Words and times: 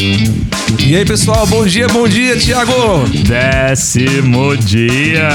E 0.00 0.94
aí, 0.94 1.04
pessoal, 1.04 1.44
bom 1.48 1.66
dia, 1.66 1.88
bom 1.88 2.06
dia, 2.06 2.36
Thiago! 2.36 2.72
Décimo 3.26 4.56
dia! 4.56 5.28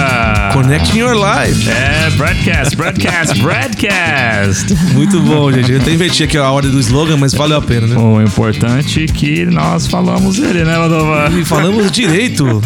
Connecting 0.53 0.99
Your 0.99 1.15
Life. 1.15 1.69
É, 1.69 2.09
broadcast, 2.11 2.73
broadcast, 2.73 3.41
broadcast! 3.41 4.73
Muito 4.93 5.19
bom, 5.19 5.51
gente. 5.51 5.69
Eu 5.69 5.81
até 5.81 5.91
inventi 5.91 6.23
aqui 6.23 6.37
a 6.37 6.49
ordem 6.49 6.71
do 6.71 6.79
slogan, 6.79 7.17
mas 7.17 7.33
valeu 7.33 7.57
a 7.57 7.61
pena, 7.61 7.87
né? 7.87 7.97
O 7.97 8.21
importante 8.21 9.03
é 9.03 9.07
que 9.07 9.45
nós 9.45 9.85
falamos 9.85 10.39
ele, 10.39 10.63
né, 10.63 10.77
Ladova? 10.77 11.29
E 11.37 11.43
falamos 11.43 11.91
direito. 11.91 12.61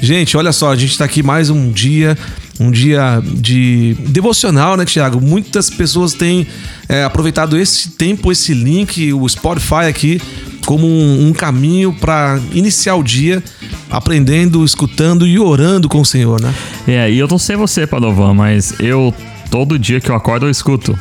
gente, 0.00 0.34
olha 0.34 0.50
só, 0.50 0.72
a 0.72 0.76
gente 0.76 0.96
tá 0.96 1.04
aqui 1.04 1.22
mais 1.22 1.50
um 1.50 1.70
dia 1.70 2.16
um 2.60 2.70
dia 2.72 3.22
de 3.24 3.96
devocional, 4.00 4.76
né, 4.76 4.84
Tiago? 4.84 5.20
Muitas 5.20 5.70
pessoas 5.70 6.12
têm 6.12 6.46
é, 6.88 7.04
aproveitado 7.04 7.56
esse 7.56 7.90
tempo, 7.90 8.32
esse 8.32 8.52
link, 8.52 9.12
o 9.12 9.28
Spotify 9.28 9.84
aqui, 9.88 10.20
como 10.68 10.86
um, 10.86 11.28
um 11.28 11.32
caminho 11.32 11.94
para 11.94 12.38
iniciar 12.52 12.94
o 12.94 13.02
dia 13.02 13.42
aprendendo, 13.90 14.62
escutando 14.62 15.26
e 15.26 15.38
orando 15.38 15.88
com 15.88 15.98
o 15.98 16.04
Senhor, 16.04 16.38
né? 16.42 16.52
É, 16.86 17.10
e 17.10 17.18
eu 17.18 17.26
não 17.26 17.38
sei 17.38 17.56
você, 17.56 17.86
Padovan, 17.86 18.34
mas 18.34 18.74
eu 18.78 19.14
todo 19.50 19.78
dia 19.78 19.98
que 19.98 20.10
eu 20.10 20.14
acordo 20.14 20.44
eu 20.44 20.50
escuto. 20.50 20.98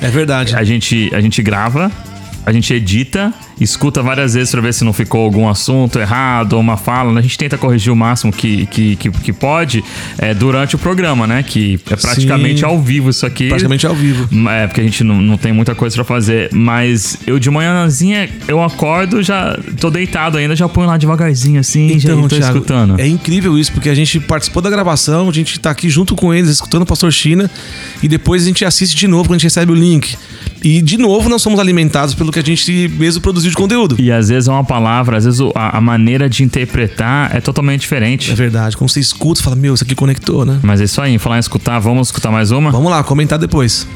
É 0.00 0.06
verdade. 0.08 0.54
A 0.54 0.62
gente, 0.62 1.12
a 1.12 1.20
gente 1.20 1.42
grava, 1.42 1.90
a 2.48 2.52
gente 2.52 2.72
edita 2.72 3.34
escuta 3.60 4.02
várias 4.02 4.34
vezes 4.34 4.50
para 4.50 4.60
ver 4.60 4.72
se 4.72 4.84
não 4.84 4.92
ficou 4.92 5.24
algum 5.24 5.48
assunto 5.48 5.98
errado 5.98 6.54
ou 6.54 6.60
uma 6.60 6.76
fala. 6.76 7.12
Né? 7.12 7.20
A 7.20 7.22
gente 7.22 7.36
tenta 7.36 7.58
corrigir 7.58 7.92
o 7.92 7.96
máximo 7.96 8.32
que, 8.32 8.66
que, 8.66 8.96
que, 8.96 9.10
que 9.10 9.32
pode 9.32 9.84
é, 10.18 10.32
durante 10.34 10.74
o 10.74 10.78
programa, 10.78 11.26
né? 11.26 11.42
Que 11.42 11.78
é 11.90 11.96
praticamente 11.96 12.60
Sim, 12.60 12.66
ao 12.66 12.80
vivo 12.80 13.10
isso 13.10 13.26
aqui. 13.26 13.48
Praticamente 13.48 13.86
ao 13.86 13.94
vivo. 13.94 14.28
É, 14.48 14.66
porque 14.66 14.80
a 14.80 14.84
gente 14.84 15.04
não, 15.04 15.20
não 15.20 15.36
tem 15.36 15.52
muita 15.52 15.74
coisa 15.74 15.94
para 15.94 16.04
fazer. 16.04 16.50
Mas 16.52 17.18
eu 17.26 17.38
de 17.38 17.50
manhãzinha, 17.50 18.28
eu 18.46 18.62
acordo, 18.62 19.22
já 19.22 19.58
tô 19.80 19.90
deitado 19.90 20.38
ainda, 20.38 20.54
já 20.54 20.68
ponho 20.68 20.86
lá 20.86 20.96
devagarzinho 20.96 21.60
assim, 21.60 21.92
então, 21.92 22.22
já 22.22 22.28
tô 22.28 22.28
Thiago, 22.28 22.56
escutando. 22.56 23.00
É 23.00 23.06
incrível 23.06 23.58
isso, 23.58 23.72
porque 23.72 23.88
a 23.88 23.94
gente 23.94 24.20
participou 24.20 24.62
da 24.62 24.70
gravação, 24.70 25.28
a 25.28 25.32
gente 25.32 25.58
tá 25.58 25.70
aqui 25.70 25.88
junto 25.88 26.14
com 26.14 26.32
eles, 26.32 26.50
escutando 26.50 26.82
o 26.82 26.86
Pastor 26.86 27.12
China, 27.12 27.50
e 28.02 28.08
depois 28.08 28.42
a 28.42 28.46
gente 28.46 28.64
assiste 28.64 28.96
de 28.96 29.06
novo 29.06 29.24
quando 29.24 29.34
a 29.34 29.38
gente 29.38 29.44
recebe 29.44 29.72
o 29.72 29.74
link. 29.74 30.16
E 30.62 30.82
de 30.82 30.98
novo 30.98 31.28
nós 31.28 31.42
somos 31.42 31.58
alimentados 31.60 32.14
pelo 32.14 32.32
que 32.32 32.38
a 32.38 32.42
gente 32.42 32.88
mesmo 32.98 33.20
produziu 33.20 33.50
de 33.50 33.56
conteúdo. 33.56 33.96
E 33.98 34.10
às 34.10 34.28
vezes 34.28 34.48
é 34.48 34.52
uma 34.52 34.64
palavra, 34.64 35.16
às 35.16 35.24
vezes 35.24 35.40
a, 35.54 35.78
a 35.78 35.80
maneira 35.80 36.28
de 36.28 36.42
interpretar 36.42 37.34
é 37.34 37.40
totalmente 37.40 37.82
diferente. 37.82 38.30
É 38.30 38.34
verdade. 38.34 38.76
Quando 38.76 38.90
você 38.90 39.00
escuta, 39.00 39.38
você 39.38 39.44
fala, 39.44 39.56
meu, 39.56 39.74
isso 39.74 39.84
aqui 39.84 39.94
conectou, 39.94 40.44
né? 40.44 40.58
Mas 40.62 40.80
é 40.80 40.84
isso 40.84 41.00
aí, 41.00 41.18
falar 41.18 41.36
em 41.36 41.40
escutar, 41.40 41.78
vamos 41.78 42.08
escutar 42.08 42.30
mais 42.30 42.50
uma? 42.50 42.70
Vamos 42.70 42.90
lá, 42.90 43.02
comentar 43.04 43.38
depois. 43.38 43.86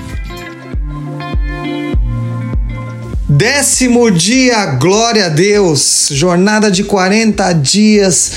Décimo 3.28 4.10
dia, 4.10 4.66
glória 4.76 5.26
a 5.26 5.28
Deus. 5.30 6.10
Jornada 6.12 6.70
de 6.70 6.84
40 6.84 7.52
dias 7.54 8.32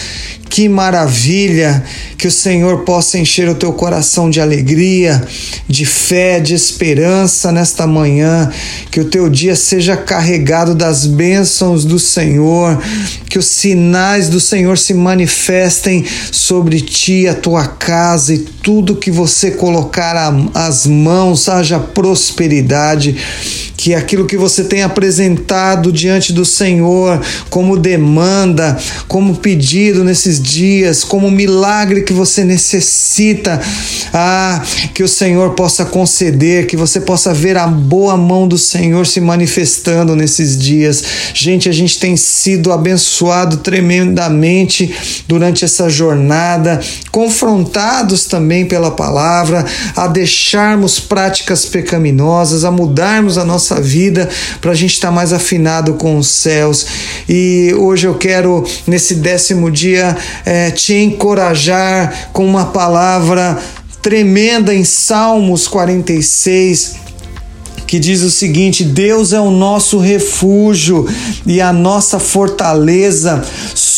que 0.55 0.69
maravilha! 0.69 1.83
Que 2.17 2.29
o 2.29 2.31
Senhor 2.31 2.85
possa 2.85 3.17
encher 3.19 3.49
o 3.49 3.55
teu 3.55 3.73
coração 3.73 4.29
de 4.29 4.39
alegria, 4.39 5.21
de 5.67 5.85
fé, 5.85 6.39
de 6.39 6.53
esperança 6.55 7.51
nesta 7.51 7.85
manhã. 7.85 8.49
Que 8.89 9.01
o 9.01 9.03
teu 9.03 9.29
dia 9.29 9.53
seja 9.53 9.97
carregado 9.97 10.73
das 10.73 11.05
bênçãos 11.05 11.83
do 11.83 11.99
Senhor. 11.99 12.81
Que 13.29 13.37
os 13.37 13.47
sinais 13.47 14.29
do 14.29 14.39
Senhor 14.39 14.77
se 14.77 14.93
manifestem 14.93 16.05
sobre 16.31 16.79
ti, 16.79 17.27
a 17.27 17.33
tua 17.33 17.67
casa 17.67 18.33
e 18.33 18.37
tudo 18.37 18.95
que 18.95 19.11
você 19.11 19.51
colocar 19.51 20.33
as 20.53 20.87
mãos, 20.87 21.49
haja 21.49 21.81
prosperidade 21.81 23.17
que 23.85 23.93
aquilo 23.93 24.25
que 24.25 24.35
você 24.35 24.63
tem 24.63 24.81
apresentado 24.81 25.91
diante 25.91 26.33
do 26.33 26.43
Senhor 26.43 27.21
como 27.51 27.77
demanda, 27.77 28.75
como 29.07 29.35
pedido 29.35 30.03
nesses 30.03 30.41
dias, 30.41 31.03
como 31.03 31.29
milagre 31.29 32.01
que 32.01 32.11
você 32.11 32.43
necessita, 32.43 33.61
ah, 34.11 34.59
que 34.91 35.03
o 35.03 35.07
Senhor 35.07 35.51
possa 35.51 35.85
conceder, 35.85 36.65
que 36.65 36.75
você 36.75 36.99
possa 36.99 37.31
ver 37.31 37.57
a 37.57 37.67
boa 37.67 38.17
mão 38.17 38.47
do 38.47 38.57
Senhor 38.57 39.05
se 39.05 39.21
manifestando 39.21 40.15
nesses 40.15 40.57
dias. 40.57 41.03
Gente, 41.35 41.69
a 41.69 41.71
gente 41.71 41.99
tem 41.99 42.17
sido 42.17 42.71
abençoado 42.71 43.57
tremendamente 43.57 44.91
durante 45.27 45.63
essa 45.63 45.87
jornada, 45.89 46.79
confrontados 47.11 48.25
também 48.25 48.65
pela 48.65 48.89
palavra, 48.89 49.63
a 49.95 50.07
deixarmos 50.07 50.99
práticas 50.99 51.65
pecaminosas, 51.65 52.63
a 52.63 52.71
mudarmos 52.71 53.37
a 53.37 53.45
nossa 53.45 53.74
nossa 53.75 53.81
vida, 53.81 54.29
para 54.61 54.71
a 54.71 54.75
gente 54.75 54.93
estar 54.93 55.09
tá 55.09 55.13
mais 55.13 55.33
afinado 55.33 55.95
com 55.95 56.17
os 56.17 56.27
céus. 56.27 56.85
E 57.27 57.73
hoje 57.77 58.07
eu 58.07 58.15
quero, 58.15 58.63
nesse 58.87 59.15
décimo 59.15 59.69
dia, 59.69 60.15
é, 60.45 60.71
te 60.71 60.93
encorajar 60.93 62.29
com 62.31 62.45
uma 62.45 62.65
palavra 62.67 63.57
tremenda 64.01 64.73
em 64.73 64.83
Salmos 64.83 65.67
46 65.67 67.04
que 67.87 67.99
diz 67.99 68.21
o 68.21 68.29
seguinte: 68.29 68.83
Deus 68.83 69.33
é 69.33 69.39
o 69.39 69.51
nosso 69.51 69.97
refúgio 69.99 71.07
e 71.45 71.61
a 71.61 71.71
nossa 71.71 72.19
fortaleza, 72.19 73.43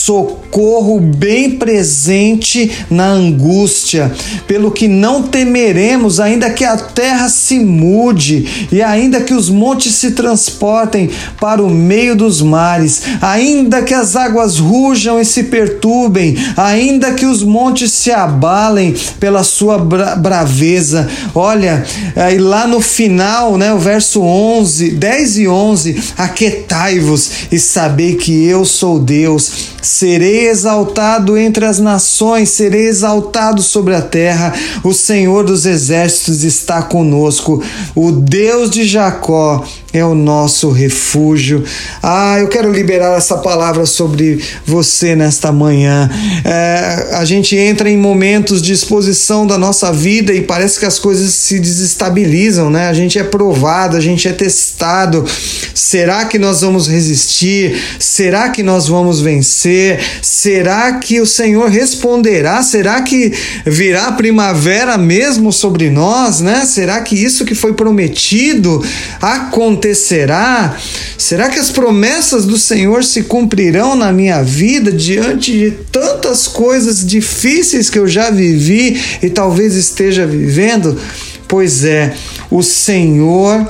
socorro 0.07 0.99
bem 0.99 1.57
presente 1.57 2.71
na 2.89 3.07
angústia, 3.07 4.11
pelo 4.47 4.71
que 4.71 4.87
não 4.87 5.23
temeremos, 5.23 6.19
ainda 6.19 6.49
que 6.49 6.63
a 6.63 6.77
terra 6.77 7.27
se 7.27 7.59
mude 7.59 8.67
e 8.71 8.81
ainda 8.81 9.19
que 9.21 9.33
os 9.33 9.49
montes 9.49 9.95
se 9.95 10.11
transportem 10.11 11.09
para 11.39 11.61
o 11.61 11.69
meio 11.69 12.15
dos 12.15 12.41
mares, 12.41 13.01
ainda 13.21 13.81
que 13.81 13.93
as 13.93 14.15
águas 14.15 14.57
rujam 14.57 15.19
e 15.19 15.25
se 15.25 15.43
perturbem, 15.43 16.37
ainda 16.55 17.13
que 17.13 17.25
os 17.25 17.43
montes 17.43 17.91
se 17.91 18.11
abalem 18.11 18.95
pela 19.19 19.43
sua 19.43 19.77
bra 19.77 20.15
braveza. 20.15 21.09
Olha, 21.35 21.85
aí 22.15 22.37
lá 22.37 22.65
no 22.65 22.79
final, 22.79 23.57
né? 23.57 23.76
O 23.77 23.79
verso 23.79 24.21
11, 24.21 24.91
10 24.91 25.37
e 25.37 25.47
11: 25.47 26.03
Aquetai-vos 26.17 27.31
e 27.51 27.59
sabei 27.59 28.15
que 28.15 28.45
eu 28.45 28.65
sou 28.65 28.99
Deus. 28.99 29.76
Serei 29.87 30.49
exaltado 30.49 31.37
entre 31.37 31.63
as 31.63 31.79
nações, 31.79 32.49
serei 32.49 32.87
exaltado 32.87 33.61
sobre 33.61 33.95
a 33.95 34.01
terra. 34.01 34.53
O 34.83 34.93
Senhor 34.93 35.45
dos 35.45 35.65
exércitos 35.65 36.43
está 36.43 36.81
conosco. 36.81 37.63
O 37.95 38.11
Deus 38.11 38.69
de 38.69 38.85
Jacó 38.85 39.65
é 39.93 40.03
o 40.03 40.13
nosso 40.13 40.71
refúgio. 40.71 41.63
Ah, 42.03 42.37
eu 42.37 42.49
quero 42.49 42.69
liberar 42.69 43.17
essa 43.17 43.37
palavra 43.37 43.85
sobre 43.85 44.43
você 44.65 45.15
nesta 45.15 45.53
manhã. 45.53 46.09
É, 46.43 47.15
a 47.15 47.23
gente 47.23 47.55
entra 47.55 47.89
em 47.89 47.97
momentos 47.97 48.61
de 48.61 48.73
exposição 48.73 49.47
da 49.47 49.57
nossa 49.57 49.91
vida 49.93 50.33
e 50.33 50.41
parece 50.41 50.79
que 50.79 50.85
as 50.85 50.99
coisas 50.99 51.33
se 51.33 51.59
desestabilizam, 51.59 52.69
né? 52.69 52.89
A 52.89 52.93
gente 52.93 53.17
é 53.17 53.23
provado, 53.23 53.95
a 53.95 54.01
gente 54.01 54.27
é 54.27 54.33
testado. 54.33 55.25
Será 55.73 56.25
que 56.25 56.37
nós 56.37 56.59
vamos 56.59 56.89
resistir? 56.89 57.81
Será 57.97 58.49
que 58.49 58.61
nós 58.61 58.89
vamos 58.89 59.21
vencer? 59.21 59.76
Será 60.21 60.93
que 60.93 61.19
o 61.21 61.25
Senhor 61.25 61.69
responderá? 61.69 62.61
Será 62.63 63.01
que 63.01 63.33
virá 63.65 64.11
primavera 64.11 64.97
mesmo 64.97 65.51
sobre 65.51 65.89
nós, 65.89 66.41
né? 66.41 66.65
Será 66.65 67.01
que 67.01 67.15
isso 67.15 67.45
que 67.45 67.55
foi 67.55 67.73
prometido 67.73 68.83
acontecerá? 69.21 69.57
acontecerá? 69.57 70.77
Será 71.17 71.49
que 71.49 71.59
as 71.59 71.71
promessas 71.71 72.45
do 72.45 72.57
Senhor 72.57 73.03
se 73.03 73.23
cumprirão 73.23 73.95
na 73.95 74.11
minha 74.11 74.41
vida 74.43 74.91
diante 74.91 75.51
de 75.51 75.71
tantas 75.91 76.47
coisas 76.47 77.05
difíceis 77.05 77.89
que 77.89 77.99
eu 77.99 78.07
já 78.07 78.29
vivi 78.29 79.01
e 79.21 79.29
talvez 79.29 79.75
esteja 79.75 80.25
vivendo? 80.25 80.99
Pois 81.47 81.83
é, 81.83 82.13
o 82.51 82.61
Senhor 82.61 83.65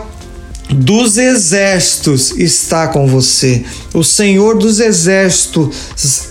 dos 0.69 1.17
exércitos 1.17 2.31
está 2.31 2.87
com 2.87 3.08
você. 3.08 3.64
O 3.93 4.03
Senhor 4.03 4.58
dos 4.58 4.79
exércitos 4.79 5.75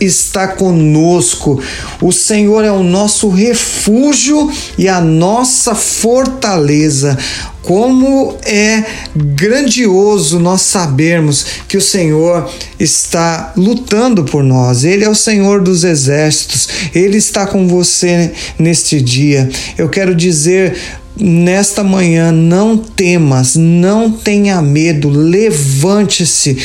está 0.00 0.48
conosco. 0.48 1.60
O 2.02 2.12
Senhor 2.12 2.64
é 2.64 2.70
o 2.70 2.82
nosso 2.82 3.28
refúgio 3.30 4.50
e 4.76 4.88
a 4.88 5.00
nossa 5.00 5.74
fortaleza. 5.74 7.16
Como 7.62 8.36
é 8.44 8.84
grandioso 9.16 10.38
nós 10.38 10.62
sabermos 10.62 11.44
que 11.66 11.76
o 11.76 11.82
Senhor 11.82 12.48
está 12.78 13.52
lutando 13.56 14.22
por 14.22 14.44
nós. 14.44 14.84
Ele 14.84 15.04
é 15.04 15.08
o 15.08 15.14
Senhor 15.14 15.62
dos 15.62 15.82
exércitos. 15.82 16.68
Ele 16.94 17.16
está 17.16 17.46
com 17.46 17.66
você 17.66 18.32
neste 18.58 19.00
dia. 19.00 19.48
Eu 19.76 19.88
quero 19.88 20.14
dizer 20.14 20.76
nesta 21.18 21.82
manhã, 21.82 22.30
não 22.30 22.76
temas, 22.76 23.56
não 23.56 24.10
tenha 24.10 24.60
medo, 24.60 25.08
levante-se, 25.08 26.56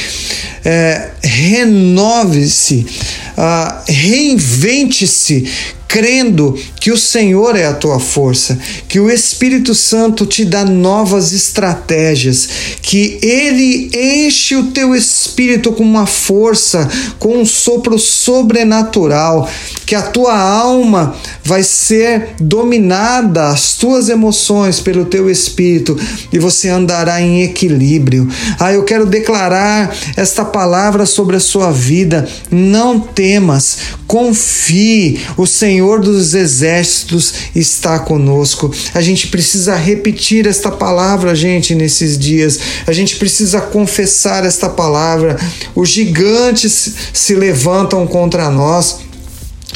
é, 0.64 1.12
renove-se, 1.24 2.86
uh, 3.38 3.84
reinvente-se, 3.88 5.50
crendo 5.92 6.58
que 6.80 6.90
o 6.90 6.98
Senhor 6.98 7.54
é 7.58 7.66
a 7.66 7.74
tua 7.74 8.00
força, 8.00 8.58
que 8.88 8.98
o 8.98 9.12
Espírito 9.12 9.76
Santo 9.76 10.26
te 10.26 10.46
dá 10.46 10.64
novas 10.64 11.34
estratégias, 11.34 12.48
que 12.82 13.20
ele 13.22 13.92
enche 13.94 14.56
o 14.56 14.68
teu 14.72 14.96
espírito 14.96 15.74
com 15.74 15.84
uma 15.84 16.06
força, 16.06 16.90
com 17.20 17.40
um 17.40 17.46
sopro 17.46 18.00
sobrenatural, 18.00 19.50
que 19.86 19.94
a 19.94 20.02
tua 20.02 20.40
alma 20.40 21.14
vai 21.44 21.62
ser 21.62 22.36
dominada, 22.40 23.50
as 23.50 23.74
tuas 23.74 24.08
emoções 24.08 24.80
pelo 24.80 25.04
teu 25.04 25.30
espírito 25.30 26.00
e 26.32 26.40
você 26.40 26.70
andará 26.70 27.22
em 27.22 27.44
equilíbrio. 27.44 28.30
Ah, 28.58 28.72
eu 28.72 28.86
quero 28.86 29.06
declarar 29.06 29.94
esta 30.16 30.46
palavra 30.46 31.06
sobre 31.06 31.36
a 31.36 31.42
sua 31.42 31.70
vida. 31.72 32.26
Não 32.50 32.98
temas, 32.98 33.78
confie. 34.08 35.20
O 35.36 35.46
Senhor 35.46 35.81
dos 36.00 36.34
exércitos 36.34 37.34
está 37.56 38.00
conosco. 38.00 38.74
A 38.94 39.02
gente 39.02 39.28
precisa 39.28 39.76
repetir 39.76 40.48
esta 40.48 40.72
palavra, 40.72 41.36
gente, 41.36 41.76
nesses 41.76 42.18
dias. 42.18 42.60
A 42.88 42.92
gente 42.92 43.16
precisa 43.16 43.62
confessar 43.62 44.46
esta 44.46 44.70
palavra. 44.70 45.40
Os 45.76 45.90
gigantes 45.90 46.94
se 47.14 47.36
levantam 47.36 48.06
contra 48.08 48.50
nós 48.50 49.11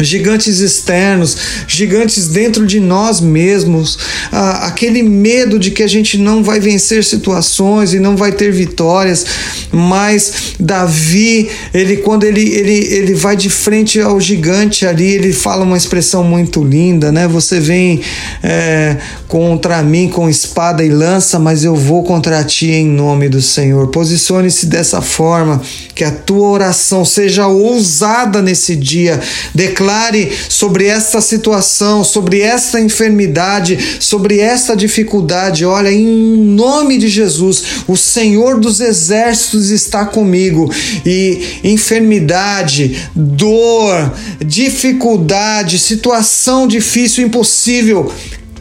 gigantes 0.02 0.60
externos, 0.60 1.38
gigantes 1.68 2.28
dentro 2.28 2.66
de 2.66 2.80
nós 2.80 3.22
mesmos, 3.22 3.98
ah, 4.32 4.68
aquele 4.68 5.02
medo 5.02 5.58
de 5.58 5.72
que 5.72 5.84
a 5.84 5.88
gente 5.88 6.18
não 6.18 6.44
vai 6.44 6.60
vencer 6.60 7.04
situações 7.04 7.94
e 7.94 8.00
não 8.00 8.16
vai 8.16 8.32
ter 8.32 8.52
vitórias, 8.52 9.26
mas 9.72 10.56
Davi, 10.60 11.50
ele 11.74 11.98
quando 11.98 12.24
ele, 12.24 12.42
ele, 12.42 12.94
ele 12.94 13.14
vai 13.14 13.36
de 13.36 13.50
frente 13.50 14.00
ao 14.00 14.20
gigante 14.20 14.86
ali, 14.86 15.12
ele 15.12 15.32
fala 15.32 15.64
uma 15.64 15.78
expressão 15.78 16.24
muito 16.24 16.64
linda, 16.64 17.12
né? 17.12 17.28
Você 17.28 17.60
vem 17.60 18.02
é, 18.44 18.98
contra 19.28 19.82
mim 19.82 20.10
com 20.10 20.30
espada 20.30 20.84
e 20.84 20.90
lança, 20.90 21.40
mas 21.40 21.64
eu 21.64 21.76
vou 21.76 22.04
contra 22.04 22.44
ti 22.44 22.72
em 22.72 22.88
nome 22.88 23.30
do 23.30 23.42
Senhor. 23.42 23.88
Posicione-se 23.88 24.66
dessa 24.66 25.02
forma, 25.02 25.62
que 25.94 26.04
a 26.04 26.12
tua 26.12 26.50
oração 26.50 27.06
seja 27.06 27.48
ousada 27.48 28.42
nesse 28.42 28.76
dia, 28.76 29.20
declare 29.54 29.85
declare 29.86 30.32
sobre 30.50 30.88
esta 30.88 31.22
situação, 31.22 32.04
sobre 32.04 32.42
esta 32.42 32.82
enfermidade, 32.82 33.78
sobre 34.00 34.40
esta 34.40 34.76
dificuldade. 34.76 35.64
Olha, 35.64 35.92
em 35.92 36.06
nome 36.06 36.98
de 36.98 37.08
Jesus, 37.08 37.64
o 37.88 37.96
Senhor 37.96 38.60
dos 38.60 38.80
exércitos 38.80 39.70
está 39.70 40.06
comigo. 40.06 40.72
E 41.06 41.60
enfermidade, 41.64 43.10
dor, 43.16 44.14
dificuldade, 44.44 45.78
situação 45.78 46.68
difícil, 46.68 47.26
impossível, 47.26 48.12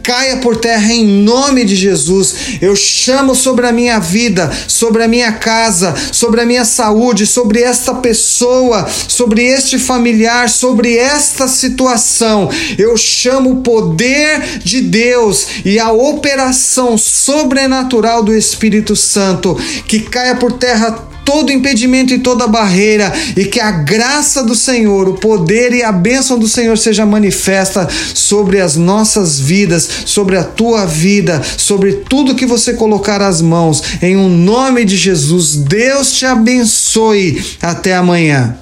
caia 0.05 0.37
por 0.37 0.57
terra 0.57 0.93
em 0.93 1.03
nome 1.03 1.65
de 1.65 1.75
Jesus. 1.75 2.59
Eu 2.61 2.75
chamo 2.75 3.33
sobre 3.33 3.65
a 3.65 3.71
minha 3.71 3.97
vida, 3.99 4.51
sobre 4.67 5.03
a 5.03 5.07
minha 5.07 5.31
casa, 5.31 5.95
sobre 6.11 6.41
a 6.41 6.45
minha 6.45 6.63
saúde, 6.63 7.25
sobre 7.25 7.63
esta 7.63 7.95
pessoa, 7.95 8.87
sobre 9.07 9.43
este 9.43 9.79
familiar, 9.79 10.47
sobre 10.47 10.95
esta 10.95 11.47
situação. 11.47 12.51
Eu 12.77 12.95
chamo 12.95 13.49
o 13.49 13.61
poder 13.63 14.59
de 14.59 14.79
Deus 14.79 15.47
e 15.65 15.79
a 15.79 15.91
operação 15.91 16.99
sobrenatural 16.99 18.21
do 18.21 18.33
Espírito 18.33 18.95
Santo 18.95 19.55
que 19.87 20.01
caia 20.01 20.35
por 20.35 20.53
terra 20.53 21.14
todo 21.25 21.51
impedimento 21.51 22.13
e 22.13 22.19
toda 22.19 22.47
barreira 22.47 23.11
e 23.35 23.43
que 23.45 23.59
a 23.59 23.71
graça 23.71 24.43
do 24.43 24.55
Senhor, 24.55 25.09
o 25.09 25.15
poder 25.15 25.73
e 25.73 25.83
a 25.83 25.91
bênção 25.91 26.37
do 26.37 26.47
Senhor 26.47 26.77
seja 26.77 27.05
manifesta 27.05 27.89
sobre 28.13 28.61
as 28.61 28.75
nossas 28.75 29.39
vidas, 29.39 29.89
sobre 30.05 30.37
a 30.37 30.43
tua 30.43 30.85
vida, 30.85 31.41
sobre 31.57 31.93
tudo 31.93 32.35
que 32.35 32.45
você 32.45 32.73
colocar 32.73 33.21
as 33.21 33.41
mãos. 33.41 33.83
Em 34.01 34.15
um 34.15 34.29
nome 34.29 34.85
de 34.85 34.95
Jesus, 34.95 35.55
Deus 35.55 36.13
te 36.13 36.25
abençoe. 36.25 37.43
Até 37.61 37.95
amanhã. 37.95 38.57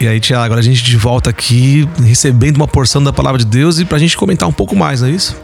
E 0.00 0.08
aí, 0.08 0.18
Tiago, 0.18 0.42
agora 0.42 0.60
a 0.60 0.64
gente 0.64 0.82
de 0.82 0.96
volta 0.96 1.30
aqui, 1.30 1.88
recebendo 2.04 2.56
uma 2.56 2.66
porção 2.66 3.02
da 3.02 3.12
palavra 3.12 3.38
de 3.38 3.46
Deus 3.46 3.78
e 3.78 3.84
para 3.84 3.98
a 3.98 4.00
gente 4.00 4.16
comentar 4.16 4.48
um 4.48 4.52
pouco 4.52 4.74
mais, 4.74 5.00
não 5.00 5.06
é 5.06 5.12
isso? 5.12 5.36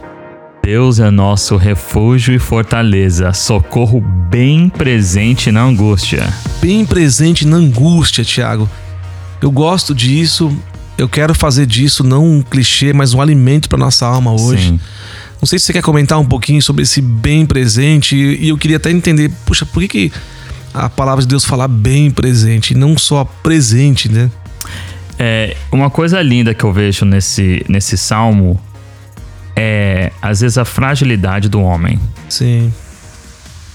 Deus 0.70 1.00
é 1.00 1.10
nosso 1.10 1.56
refúgio 1.56 2.34
e 2.34 2.38
fortaleza, 2.38 3.32
socorro 3.32 4.02
bem 4.02 4.68
presente 4.68 5.50
na 5.50 5.62
angústia. 5.62 6.30
Bem 6.60 6.84
presente 6.84 7.46
na 7.46 7.56
angústia, 7.56 8.22
Tiago. 8.22 8.68
Eu 9.40 9.50
gosto 9.50 9.94
disso, 9.94 10.54
eu 10.98 11.08
quero 11.08 11.34
fazer 11.34 11.64
disso 11.64 12.04
não 12.04 12.22
um 12.22 12.42
clichê, 12.42 12.92
mas 12.92 13.14
um 13.14 13.22
alimento 13.22 13.66
para 13.66 13.78
nossa 13.78 14.06
alma 14.06 14.30
hoje. 14.30 14.68
Sim. 14.68 14.80
Não 15.40 15.46
sei 15.46 15.58
se 15.58 15.64
você 15.64 15.72
quer 15.72 15.80
comentar 15.80 16.18
um 16.18 16.26
pouquinho 16.26 16.60
sobre 16.60 16.82
esse 16.82 17.00
bem 17.00 17.46
presente 17.46 18.14
e 18.14 18.50
eu 18.50 18.58
queria 18.58 18.76
até 18.76 18.90
entender, 18.90 19.30
puxa, 19.46 19.64
por 19.64 19.80
que, 19.80 19.88
que 19.88 20.12
a 20.74 20.90
palavra 20.90 21.22
de 21.22 21.28
Deus 21.28 21.46
fala 21.46 21.66
bem 21.66 22.10
presente 22.10 22.72
e 22.72 22.76
não 22.76 22.98
só 22.98 23.24
presente, 23.24 24.12
né? 24.12 24.30
É, 25.18 25.56
uma 25.72 25.88
coisa 25.88 26.20
linda 26.20 26.52
que 26.52 26.62
eu 26.62 26.74
vejo 26.74 27.06
nesse, 27.06 27.64
nesse 27.70 27.96
salmo 27.96 28.60
é, 29.60 30.12
às 30.22 30.40
vezes, 30.40 30.56
a 30.56 30.64
fragilidade 30.64 31.48
do 31.48 31.60
homem. 31.60 31.98
Sim. 32.28 32.72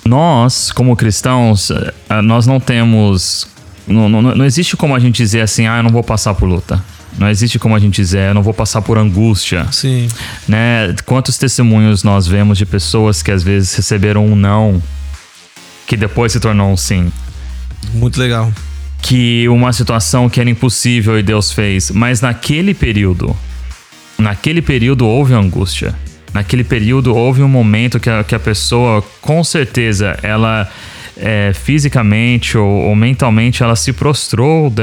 Nós, 0.05 0.71
como 0.71 0.95
cristãos, 0.95 1.71
eh, 1.71 2.21
nós 2.21 2.47
não 2.47 2.57
temos. 2.57 3.45
Não, 3.85 4.07
não, 4.07 4.21
não 4.21 4.45
existe 4.45 4.77
como 4.77 4.95
a 4.95 4.99
gente 4.99 5.17
dizer 5.17 5.41
assim, 5.41 5.67
ah, 5.67 5.77
eu 5.77 5.83
não 5.83 5.89
vou 5.89 6.01
passar 6.01 6.33
por 6.35 6.47
luta. 6.47 6.81
Não 7.17 7.29
existe 7.29 7.59
como 7.59 7.75
a 7.75 7.79
gente 7.79 7.95
dizer, 7.95 8.29
eu 8.29 8.33
não 8.33 8.41
vou 8.41 8.53
passar 8.53 8.81
por 8.81 8.97
angústia. 8.97 9.67
Sim. 9.73 10.07
Né? 10.47 10.95
Quantos 11.05 11.37
testemunhos 11.37 12.01
nós 12.01 12.25
vemos 12.25 12.57
de 12.57 12.65
pessoas 12.65 13.21
que 13.21 13.29
às 13.29 13.43
vezes 13.43 13.75
receberam 13.75 14.25
um 14.25 14.37
não, 14.37 14.81
que 15.85 15.97
depois 15.97 16.31
se 16.31 16.39
tornou 16.39 16.71
um 16.71 16.77
sim. 16.77 17.11
Muito 17.93 18.17
legal. 18.17 18.53
Que 19.01 19.49
uma 19.49 19.73
situação 19.73 20.29
que 20.29 20.39
era 20.39 20.49
impossível 20.49 21.19
e 21.19 21.23
Deus 21.23 21.51
fez, 21.51 21.91
mas 21.91 22.21
naquele 22.21 22.73
período 22.73 23.35
naquele 24.17 24.61
período 24.61 25.05
houve 25.05 25.33
angústia. 25.33 25.95
Naquele 26.33 26.63
período 26.63 27.15
houve 27.15 27.43
um 27.43 27.47
momento 27.47 27.99
que 27.99 28.09
a, 28.09 28.23
que 28.23 28.33
a 28.33 28.39
pessoa, 28.39 29.03
com 29.21 29.43
certeza, 29.43 30.17
ela 30.23 30.67
é, 31.15 31.51
fisicamente 31.53 32.57
ou, 32.57 32.67
ou, 32.67 32.95
mentalmente, 32.95 33.61
ela 33.61 33.75
se 33.75 33.93
prostrou 33.93 34.73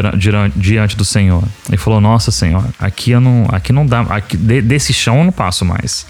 diante 0.54 0.96
do 0.96 1.04
Senhor 1.04 1.42
e 1.72 1.76
falou: 1.76 2.00
Nossa 2.00 2.30
Senhor, 2.30 2.64
aqui 2.78 3.10
eu 3.10 3.20
não, 3.20 3.46
aqui 3.50 3.72
não 3.72 3.84
dá, 3.84 4.02
aqui, 4.02 4.36
desse 4.36 4.92
chão 4.92 5.18
eu 5.18 5.24
não 5.24 5.32
passo 5.32 5.64
mais. 5.64 6.06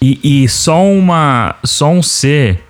E, 0.00 0.44
e 0.44 0.48
só 0.48 0.82
uma, 0.84 1.56
só 1.64 1.90
um 1.90 2.02
ser 2.02 2.60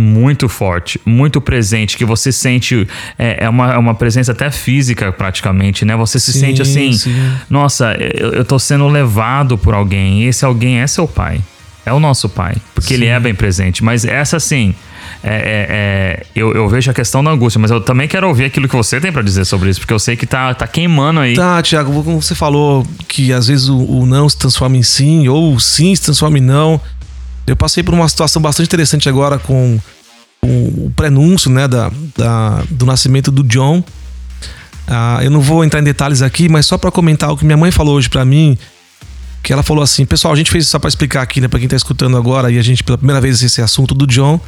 muito 0.00 0.48
forte, 0.48 1.00
muito 1.04 1.40
presente, 1.40 1.96
que 1.96 2.04
você 2.04 2.30
sente. 2.30 2.86
É, 3.18 3.44
é, 3.44 3.48
uma, 3.48 3.72
é 3.72 3.76
uma 3.76 3.94
presença 3.96 4.30
até 4.30 4.48
física, 4.48 5.10
praticamente, 5.10 5.84
né? 5.84 5.96
Você 5.96 6.20
se 6.20 6.32
sim, 6.32 6.38
sente 6.38 6.62
assim: 6.62 6.92
sim. 6.92 7.32
nossa, 7.50 7.96
eu, 7.98 8.30
eu 8.30 8.44
tô 8.44 8.60
sendo 8.60 8.86
levado 8.86 9.58
por 9.58 9.74
alguém, 9.74 10.22
e 10.22 10.26
esse 10.26 10.44
alguém 10.44 10.78
é 10.78 10.86
seu 10.86 11.08
pai. 11.08 11.40
É 11.84 11.92
o 11.92 11.98
nosso 11.98 12.28
pai, 12.28 12.54
porque 12.74 12.88
sim. 12.88 12.94
ele 12.94 13.06
é 13.06 13.18
bem 13.18 13.34
presente. 13.34 13.82
Mas 13.82 14.04
essa, 14.04 14.36
assim, 14.36 14.74
é, 15.22 15.30
é, 15.30 15.66
é, 15.70 16.26
eu, 16.36 16.52
eu, 16.54 16.68
vejo 16.68 16.90
a 16.90 16.94
questão 16.94 17.24
da 17.24 17.30
angústia, 17.30 17.58
mas 17.58 17.70
eu 17.70 17.80
também 17.80 18.06
quero 18.06 18.28
ouvir 18.28 18.44
aquilo 18.44 18.68
que 18.68 18.76
você 18.76 19.00
tem 19.00 19.10
para 19.10 19.22
dizer 19.22 19.44
sobre 19.46 19.70
isso, 19.70 19.80
porque 19.80 19.92
eu 19.92 19.98
sei 19.98 20.14
que 20.14 20.26
tá, 20.26 20.54
tá 20.54 20.66
queimando 20.66 21.20
aí. 21.20 21.34
Tá, 21.34 21.60
Tiago, 21.62 22.04
como 22.04 22.20
você 22.22 22.34
falou 22.34 22.86
que 23.08 23.32
às 23.32 23.48
vezes 23.48 23.68
o, 23.68 23.78
o, 23.78 24.06
não 24.06 24.28
se 24.28 24.36
transforma 24.36 24.76
em 24.76 24.82
sim, 24.82 25.26
ou 25.28 25.54
o 25.54 25.60
sim 25.60 25.94
se 25.94 26.02
transforma 26.02 26.38
em 26.38 26.42
não. 26.42 26.80
Eu 27.50 27.56
passei 27.56 27.82
por 27.82 27.94
uma 27.94 28.08
situação 28.08 28.40
bastante 28.42 28.66
interessante 28.66 29.08
agora 29.08 29.38
com 29.38 29.78
o, 30.42 30.92
prenúncio 30.94 31.50
né, 31.50 31.66
da, 31.66 31.90
da, 32.16 32.62
do 32.70 32.86
nascimento 32.86 33.30
do 33.30 33.42
John. 33.42 33.82
Ah, 34.86 35.20
eu 35.22 35.30
não 35.30 35.40
vou 35.40 35.64
entrar 35.64 35.80
em 35.80 35.84
detalhes 35.84 36.22
aqui, 36.22 36.48
mas 36.48 36.66
só 36.66 36.78
para 36.78 36.90
comentar 36.90 37.30
o 37.30 37.36
que 37.36 37.44
minha 37.44 37.56
mãe 37.56 37.70
falou 37.70 37.96
hoje 37.96 38.08
para 38.08 38.24
mim, 38.24 38.56
que 39.42 39.52
ela 39.52 39.62
falou 39.62 39.82
assim, 39.82 40.04
pessoal, 40.04 40.32
a 40.32 40.36
gente 40.36 40.50
fez 40.50 40.64
isso 40.64 40.72
só 40.72 40.78
para 40.78 40.88
explicar 40.88 41.22
aqui, 41.22 41.40
né, 41.40 41.48
para 41.48 41.58
quem 41.58 41.68
tá 41.68 41.76
escutando 41.76 42.16
agora 42.16 42.50
e 42.50 42.58
a 42.58 42.62
gente 42.62 42.82
pela 42.82 42.98
primeira 42.98 43.20
vez 43.20 43.42
esse 43.42 43.60
assunto 43.60 43.94
do 43.94 44.06
John. 44.06 44.40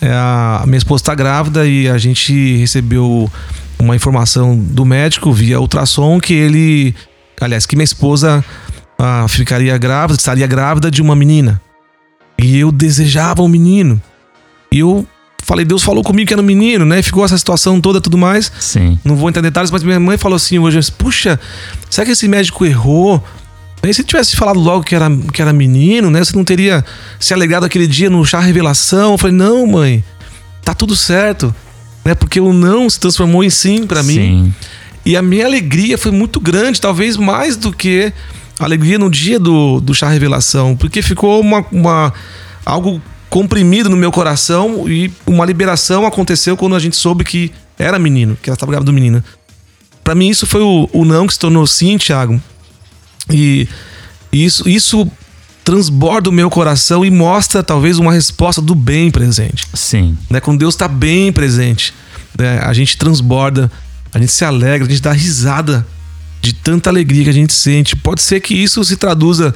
É, 0.00 0.10
a 0.10 0.64
minha 0.66 0.78
esposa 0.78 1.02
está 1.02 1.14
grávida 1.14 1.66
e 1.66 1.88
a 1.88 1.96
gente 1.96 2.56
recebeu 2.56 3.30
uma 3.78 3.96
informação 3.96 4.56
do 4.56 4.84
médico 4.84 5.32
via 5.32 5.60
ultrassom 5.60 6.20
que 6.20 6.34
ele, 6.34 6.94
aliás, 7.40 7.66
que 7.66 7.76
minha 7.76 7.84
esposa 7.84 8.44
ah, 8.98 9.26
ficaria 9.28 9.76
grávida, 9.78 10.18
estaria 10.18 10.46
grávida 10.46 10.90
de 10.90 11.00
uma 11.02 11.16
menina. 11.16 11.60
E 12.38 12.58
eu 12.58 12.72
desejava 12.72 13.42
um 13.42 13.48
menino. 13.48 14.00
E 14.70 14.80
eu 14.80 15.06
falei, 15.44 15.64
Deus 15.64 15.82
falou 15.82 16.02
comigo 16.02 16.26
que 16.26 16.34
era 16.34 16.42
um 16.42 16.44
menino, 16.44 16.84
né? 16.84 17.02
ficou 17.02 17.24
essa 17.24 17.38
situação 17.38 17.80
toda 17.80 18.00
tudo 18.00 18.18
mais. 18.18 18.50
Sim. 18.58 18.98
Não 19.04 19.14
vou 19.14 19.28
entrar 19.28 19.40
em 19.40 19.44
detalhes, 19.44 19.70
mas 19.70 19.82
minha 19.82 20.00
mãe 20.00 20.18
falou 20.18 20.36
assim 20.36 20.58
hoje: 20.58 20.78
puxa, 20.92 21.38
será 21.88 22.04
que 22.04 22.12
esse 22.12 22.26
médico 22.26 22.64
errou? 22.64 23.22
E 23.82 23.92
se 23.92 24.02
tivesse 24.02 24.34
falado 24.34 24.58
logo 24.58 24.82
que 24.82 24.94
era, 24.94 25.10
que 25.32 25.42
era 25.42 25.52
menino, 25.52 26.10
né? 26.10 26.24
Você 26.24 26.34
não 26.34 26.44
teria 26.44 26.84
se 27.20 27.34
alegrado 27.34 27.66
aquele 27.66 27.86
dia 27.86 28.08
no 28.08 28.24
chá 28.24 28.40
revelação? 28.40 29.12
Eu 29.12 29.18
falei, 29.18 29.36
não, 29.36 29.66
mãe, 29.66 30.02
tá 30.64 30.74
tudo 30.74 30.96
certo. 30.96 31.54
Né? 32.04 32.14
Porque 32.14 32.40
o 32.40 32.52
não 32.52 32.88
se 32.88 32.98
transformou 32.98 33.44
em 33.44 33.50
sim 33.50 33.86
para 33.86 34.02
mim. 34.02 34.14
Sim. 34.14 34.54
E 35.04 35.16
a 35.16 35.22
minha 35.22 35.44
alegria 35.44 35.98
foi 35.98 36.10
muito 36.10 36.40
grande, 36.40 36.80
talvez 36.80 37.16
mais 37.18 37.56
do 37.56 37.72
que 37.72 38.10
alegria 38.58 38.98
no 38.98 39.10
dia 39.10 39.38
do, 39.38 39.80
do 39.80 39.94
chá 39.94 40.08
revelação, 40.08 40.76
porque 40.76 41.02
ficou 41.02 41.40
uma, 41.40 41.64
uma 41.72 42.12
algo 42.64 43.00
comprimido 43.28 43.90
no 43.90 43.96
meu 43.96 44.12
coração 44.12 44.88
e 44.88 45.12
uma 45.26 45.44
liberação 45.44 46.06
aconteceu 46.06 46.56
quando 46.56 46.76
a 46.76 46.78
gente 46.78 46.96
soube 46.96 47.24
que 47.24 47.50
era 47.78 47.98
menino, 47.98 48.38
que 48.40 48.48
ela 48.48 48.54
estava 48.54 48.70
grávida 48.70 48.90
do 48.90 48.94
menino. 48.94 49.22
Para 50.04 50.14
mim 50.14 50.28
isso 50.28 50.46
foi 50.46 50.60
o, 50.60 50.88
o, 50.92 51.04
não 51.04 51.26
que 51.26 51.32
se 51.32 51.38
tornou 51.38 51.66
sim, 51.66 51.98
Thiago. 51.98 52.40
E 53.30 53.66
isso, 54.30 54.68
isso 54.68 55.10
transborda 55.64 56.28
o 56.28 56.32
meu 56.32 56.50
coração 56.50 57.04
e 57.04 57.10
mostra 57.10 57.62
talvez 57.62 57.98
uma 57.98 58.12
resposta 58.12 58.60
do 58.60 58.74
bem 58.74 59.10
presente. 59.10 59.66
Sim. 59.72 60.16
Né? 60.28 60.40
Quando 60.40 60.58
Deus 60.58 60.74
está 60.74 60.86
bem 60.86 61.32
presente, 61.32 61.94
né? 62.38 62.60
a 62.62 62.72
gente 62.74 62.98
transborda, 62.98 63.72
a 64.12 64.18
gente 64.18 64.30
se 64.30 64.44
alegra, 64.44 64.86
a 64.86 64.90
gente 64.90 65.02
dá 65.02 65.12
risada 65.12 65.86
de 66.44 66.52
tanta 66.52 66.90
alegria 66.90 67.24
que 67.24 67.30
a 67.30 67.34
gente 67.34 67.54
sente. 67.54 67.96
Pode 67.96 68.20
ser 68.20 68.40
que 68.40 68.54
isso 68.54 68.84
se 68.84 68.96
traduza 68.96 69.54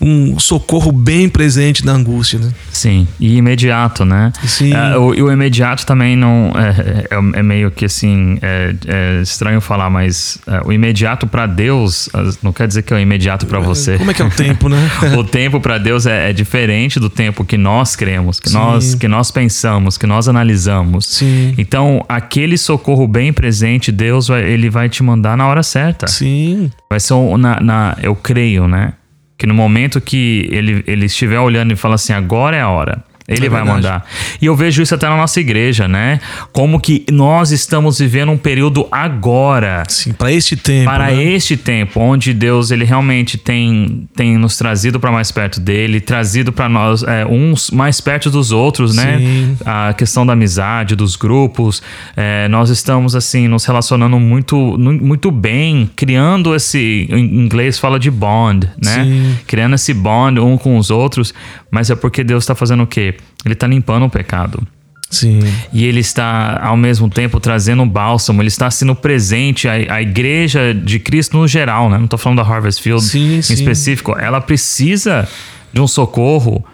um 0.00 0.38
socorro 0.38 0.90
bem 0.90 1.28
presente 1.28 1.84
na 1.84 1.92
angústia, 1.92 2.38
né? 2.38 2.52
Sim, 2.72 3.06
e 3.18 3.36
imediato, 3.36 4.04
né? 4.04 4.32
Sim. 4.46 4.72
É, 4.72 4.96
o, 4.96 5.08
o, 5.08 5.32
imediato 5.32 5.84
também 5.84 6.16
não 6.16 6.52
é, 6.54 7.06
é, 7.10 7.38
é 7.38 7.42
meio 7.42 7.70
que 7.70 7.84
assim 7.84 8.38
é, 8.40 8.74
é 8.86 9.22
estranho 9.22 9.60
falar, 9.60 9.90
mas 9.90 10.38
é, 10.46 10.62
o 10.64 10.72
imediato 10.72 11.26
para 11.26 11.46
Deus 11.46 12.08
não 12.42 12.52
quer 12.52 12.66
dizer 12.66 12.82
que 12.82 12.94
é 12.94 12.96
o 12.96 13.00
imediato 13.00 13.46
para 13.46 13.60
você. 13.60 13.98
Como 13.98 14.10
é 14.10 14.14
que 14.14 14.22
é 14.22 14.24
o 14.24 14.30
tempo, 14.30 14.68
né? 14.68 14.90
o 15.18 15.24
tempo 15.24 15.60
para 15.60 15.76
Deus 15.76 16.06
é, 16.06 16.32
diferente 16.32 16.98
do 16.98 17.10
tempo 17.10 17.44
que 17.44 17.58
nós 17.58 17.94
cremos, 17.94 18.40
que 18.40 18.50
nós 18.50 18.94
que 18.94 19.06
nós 19.06 19.30
pensamos, 19.30 19.98
que 19.98 20.06
nós 20.06 20.28
analisamos. 20.28 21.06
Sim. 21.06 21.54
Então 21.58 22.04
aquele 22.08 22.56
socorro 22.56 23.06
bem 23.06 23.32
presente, 23.32 23.92
Deus 23.92 24.28
vai, 24.28 24.42
ele 24.44 24.70
vai 24.70 24.88
te 24.88 25.02
mandar 25.02 25.36
na 25.36 25.46
hora 25.46 25.62
certa. 25.62 26.06
Sim. 26.06 26.70
Vai 26.88 26.98
ser 26.98 27.14
na, 27.38 27.60
na 27.60 27.96
eu 28.02 28.14
creio, 28.14 28.66
né? 28.66 28.94
Que 29.40 29.46
no 29.46 29.54
momento 29.54 30.02
que 30.02 30.46
ele, 30.52 30.84
ele 30.86 31.06
estiver 31.06 31.40
olhando 31.40 31.72
e 31.72 31.76
fala 31.76 31.94
assim, 31.94 32.12
agora 32.12 32.58
é 32.58 32.60
a 32.60 32.68
hora. 32.68 33.02
Ele 33.30 33.46
é 33.46 33.48
vai 33.48 33.64
mandar. 33.64 34.04
E 34.42 34.46
eu 34.46 34.56
vejo 34.56 34.82
isso 34.82 34.94
até 34.94 35.08
na 35.08 35.16
nossa 35.16 35.38
igreja, 35.38 35.86
né? 35.86 36.20
Como 36.52 36.80
que 36.80 37.04
nós 37.10 37.52
estamos 37.52 38.00
vivendo 38.00 38.32
um 38.32 38.36
período 38.36 38.88
agora. 38.90 39.84
Sim, 39.88 40.12
para 40.12 40.32
este 40.32 40.56
tempo. 40.56 40.86
Para 40.86 41.06
né? 41.06 41.22
este 41.22 41.56
tempo, 41.56 42.00
onde 42.00 42.34
Deus 42.34 42.72
ele 42.72 42.84
realmente 42.84 43.38
tem, 43.38 44.08
tem 44.16 44.36
nos 44.36 44.56
trazido 44.56 44.98
para 44.98 45.12
mais 45.12 45.30
perto 45.30 45.60
dele, 45.60 46.00
trazido 46.00 46.52
para 46.52 46.68
nós 46.68 47.04
é, 47.04 47.24
uns 47.24 47.70
mais 47.70 48.00
perto 48.00 48.30
dos 48.30 48.50
outros, 48.50 48.96
né? 48.96 49.18
Sim. 49.18 49.56
A 49.64 49.92
questão 49.92 50.26
da 50.26 50.32
amizade, 50.32 50.96
dos 50.96 51.14
grupos. 51.14 51.82
É, 52.16 52.48
nós 52.48 52.68
estamos, 52.68 53.14
assim, 53.14 53.46
nos 53.46 53.64
relacionando 53.64 54.18
muito, 54.18 54.56
muito 54.76 55.30
bem, 55.30 55.88
criando 55.94 56.54
esse. 56.54 57.06
Em 57.10 57.44
inglês 57.44 57.78
fala 57.78 57.98
de 57.98 58.10
bond, 58.10 58.68
né? 58.82 59.04
Sim. 59.04 59.36
Criando 59.46 59.74
esse 59.76 59.94
bond 59.94 60.40
um 60.40 60.58
com 60.58 60.76
os 60.76 60.90
outros, 60.90 61.32
mas 61.70 61.90
é 61.90 61.94
porque 61.94 62.24
Deus 62.24 62.42
está 62.42 62.54
fazendo 62.54 62.82
o 62.82 62.86
quê? 62.86 63.14
Ele 63.44 63.54
está 63.54 63.66
limpando 63.66 64.04
o 64.06 64.10
pecado. 64.10 64.66
Sim. 65.10 65.40
E 65.72 65.84
ele 65.84 65.98
está, 65.98 66.60
ao 66.64 66.76
mesmo 66.76 67.10
tempo, 67.10 67.40
trazendo 67.40 67.82
um 67.82 67.88
bálsamo, 67.88 68.40
ele 68.40 68.48
está 68.48 68.70
sendo 68.70 68.94
presente. 68.94 69.66
A, 69.68 69.72
a 69.94 70.02
igreja 70.02 70.72
de 70.72 71.00
Cristo 71.00 71.36
no 71.36 71.48
geral, 71.48 71.90
né? 71.90 71.98
Não 71.98 72.04
estou 72.04 72.18
falando 72.18 72.38
da 72.38 72.44
Harvest 72.44 72.80
Field 72.80 73.02
sim, 73.02 73.38
em 73.38 73.42
sim. 73.42 73.54
específico. 73.54 74.16
Ela 74.16 74.40
precisa 74.40 75.28
de 75.72 75.80
um 75.80 75.88
socorro 75.88 76.64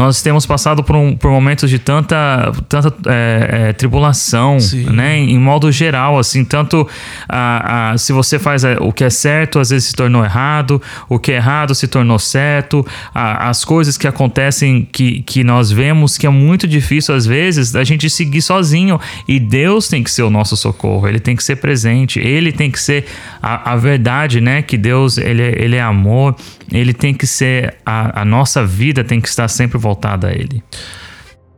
nós 0.00 0.22
temos 0.22 0.46
passado 0.46 0.82
por, 0.82 0.96
um, 0.96 1.14
por 1.14 1.30
momentos 1.30 1.68
de 1.68 1.78
tanta, 1.78 2.50
tanta 2.70 2.94
é, 3.06 3.68
é, 3.68 3.72
tribulação, 3.74 4.58
Sim. 4.58 4.84
né? 4.86 5.18
Em 5.18 5.38
modo 5.38 5.70
geral, 5.70 6.18
assim, 6.18 6.42
tanto 6.42 6.88
a, 7.28 7.90
a, 7.90 7.98
se 7.98 8.10
você 8.10 8.38
faz 8.38 8.64
é, 8.64 8.78
o 8.80 8.92
que 8.92 9.04
é 9.04 9.10
certo, 9.10 9.58
às 9.58 9.68
vezes 9.68 9.88
se 9.88 9.94
tornou 9.94 10.24
errado, 10.24 10.80
o 11.06 11.18
que 11.18 11.32
é 11.32 11.36
errado 11.36 11.74
se 11.74 11.86
tornou 11.86 12.18
certo, 12.18 12.84
a, 13.14 13.50
as 13.50 13.62
coisas 13.62 13.98
que 13.98 14.08
acontecem 14.08 14.88
que, 14.90 15.20
que 15.20 15.44
nós 15.44 15.70
vemos 15.70 16.16
que 16.16 16.26
é 16.26 16.30
muito 16.30 16.66
difícil, 16.66 17.14
às 17.14 17.26
vezes, 17.26 17.70
da 17.70 17.84
gente 17.84 18.08
seguir 18.08 18.40
sozinho. 18.40 18.98
E 19.28 19.38
Deus 19.38 19.86
tem 19.86 20.02
que 20.02 20.10
ser 20.10 20.22
o 20.22 20.30
nosso 20.30 20.56
socorro, 20.56 21.06
Ele 21.06 21.20
tem 21.20 21.36
que 21.36 21.44
ser 21.44 21.56
presente, 21.56 22.18
Ele 22.18 22.52
tem 22.52 22.70
que 22.70 22.80
ser 22.80 23.04
a, 23.42 23.72
a 23.72 23.76
verdade, 23.76 24.40
né? 24.40 24.62
Que 24.62 24.78
Deus, 24.78 25.18
Ele, 25.18 25.42
é, 25.42 25.62
ele 25.62 25.76
é 25.76 25.82
amor, 25.82 26.34
Ele 26.72 26.94
tem 26.94 27.12
que 27.12 27.26
ser, 27.26 27.76
a, 27.84 28.22
a 28.22 28.24
nossa 28.24 28.64
vida 28.64 29.02
tem 29.02 29.20
que 29.20 29.28
estar 29.28 29.48
sempre 29.48 29.78
voltada 29.78 30.28
a 30.28 30.32
ele. 30.32 30.62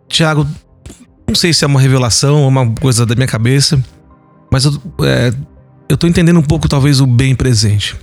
Tiago, 0.08 0.46
não 1.28 1.34
sei 1.34 1.52
se 1.52 1.64
é 1.64 1.66
uma 1.66 1.80
revelação 1.80 2.42
ou 2.42 2.48
uma 2.48 2.70
coisa 2.74 3.04
da 3.04 3.14
minha 3.14 3.26
cabeça, 3.26 3.82
mas 4.50 4.64
eu, 4.64 4.72
é, 5.02 5.32
eu 5.88 5.96
tô 5.96 6.06
entendendo 6.06 6.38
um 6.38 6.42
pouco, 6.42 6.68
talvez, 6.68 7.00
o 7.00 7.06
bem 7.06 7.34
presente. 7.34 7.96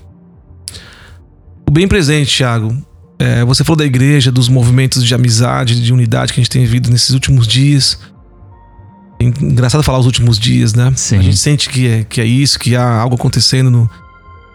O 1.67 1.71
bem 1.71 1.87
presente, 1.87 2.35
Tiago, 2.35 2.75
é, 3.19 3.43
você 3.43 3.63
falou 3.63 3.77
da 3.77 3.85
igreja, 3.85 4.31
dos 4.31 4.49
movimentos 4.49 5.05
de 5.05 5.13
amizade, 5.13 5.81
de 5.81 5.93
unidade 5.93 6.33
que 6.33 6.39
a 6.39 6.43
gente 6.43 6.49
tem 6.49 6.61
vivido 6.61 6.89
nesses 6.89 7.11
últimos 7.11 7.47
dias. 7.47 7.99
Engraçado 9.19 9.83
falar 9.83 9.99
os 9.99 10.05
últimos 10.05 10.39
dias, 10.39 10.73
né? 10.73 10.91
Sim. 10.95 11.17
A 11.17 11.21
gente 11.21 11.37
sente 11.37 11.69
que 11.69 11.87
é, 11.87 12.03
que 12.03 12.21
é 12.21 12.25
isso, 12.25 12.57
que 12.57 12.75
há 12.75 12.99
algo 12.99 13.15
acontecendo 13.15 13.69
no, 13.69 13.89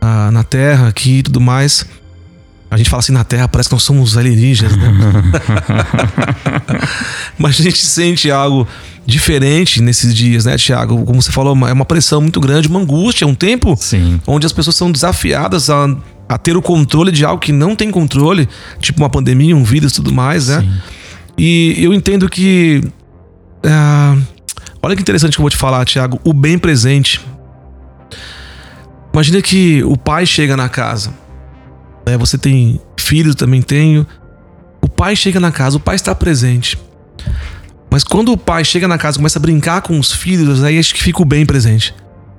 a, 0.01 0.31
na 0.31 0.43
Terra 0.43 0.89
aqui 0.89 1.19
e 1.19 1.23
tudo 1.23 1.41
mais. 1.41 1.87
A 2.75 2.77
gente 2.77 2.91
fala 2.91 2.99
assim 2.99 3.13
na 3.13 3.23
Terra, 3.23 3.47
parece 3.47 3.69
que 3.69 3.75
nós 3.77 3.85
somos 3.85 4.19
alienígenas, 4.19 4.77
né? 4.77 4.93
Mas 7.39 7.61
a 7.61 7.63
gente 7.63 7.79
sente 7.79 8.33
algo 8.33 8.67
diferente 9.07 9.81
nesses 9.81 10.13
dias, 10.13 10.45
né, 10.45 10.57
Tiago? 10.57 11.05
Como 11.05 11.23
você 11.23 11.31
falou, 11.31 11.57
é 11.69 11.73
uma 11.73 11.85
pressão 11.85 12.21
muito 12.21 12.41
grande, 12.41 12.67
uma 12.67 12.81
angústia, 12.81 13.29
um 13.29 13.35
tempo 13.35 13.77
Sim. 13.79 14.21
onde 14.27 14.45
as 14.45 14.53
pessoas 14.53 14.75
são 14.75 14.91
desafiadas 14.91 15.71
a, 15.71 15.87
a 16.29 16.37
ter 16.37 16.57
o 16.57 16.63
controle 16.63 17.13
de 17.13 17.25
algo 17.25 17.41
que 17.41 17.53
não 17.53 17.77
tem 17.77 17.93
controle, 17.93 18.49
tipo 18.81 19.01
uma 19.01 19.09
pandemia, 19.09 19.55
um 19.55 19.63
vírus 19.63 19.93
e 19.93 19.95
tudo 19.95 20.13
mais, 20.13 20.49
né? 20.49 20.61
Sim. 20.61 20.73
E 21.39 21.77
eu 21.79 21.95
entendo 21.95 22.29
que. 22.29 22.83
é, 23.63 24.19
olha 24.83 24.97
que 24.97 25.03
interessante 25.03 25.35
que 25.35 25.39
eu 25.39 25.45
vou 25.45 25.51
te 25.51 25.57
falar, 25.57 25.85
Tiago. 25.85 26.21
O 26.25 26.33
bem 26.33 26.59
presente. 26.59 27.21
Imagina 29.13 29.41
que 29.41 29.81
o 29.85 29.97
pai 29.97 30.27
chega 30.27 30.57
na 30.57 30.69
casa 30.69 31.23
né? 32.07 32.17
Você 32.19 32.39
tem 32.39 32.81
filhos, 32.99 33.35
também 33.35 33.63
tenho. 33.63 34.07
O 34.81 34.89
pai 34.89 35.17
chega 35.17 35.41
na 35.41 35.51
casa, 35.51 35.77
o 35.77 35.81
pai 35.81 35.97
está 35.97 36.15
presente. 36.15 36.79
Mas 37.91 38.03
quando 38.03 38.33
o 38.33 38.37
pai 38.37 38.65
chega 38.65 38.89
na 38.89 38.99
casa 38.99 39.17
e 39.17 39.19
começa 39.19 39.39
a 39.39 39.43
brincar 39.43 39.83
com 39.83 39.99
os 39.99 40.13
filhos, 40.13 40.63
aí 40.65 40.79
acho 40.79 40.95
que 40.95 41.03
fica 41.03 41.23
o 41.23 41.25
bem 41.25 41.47
presente. 41.47 41.95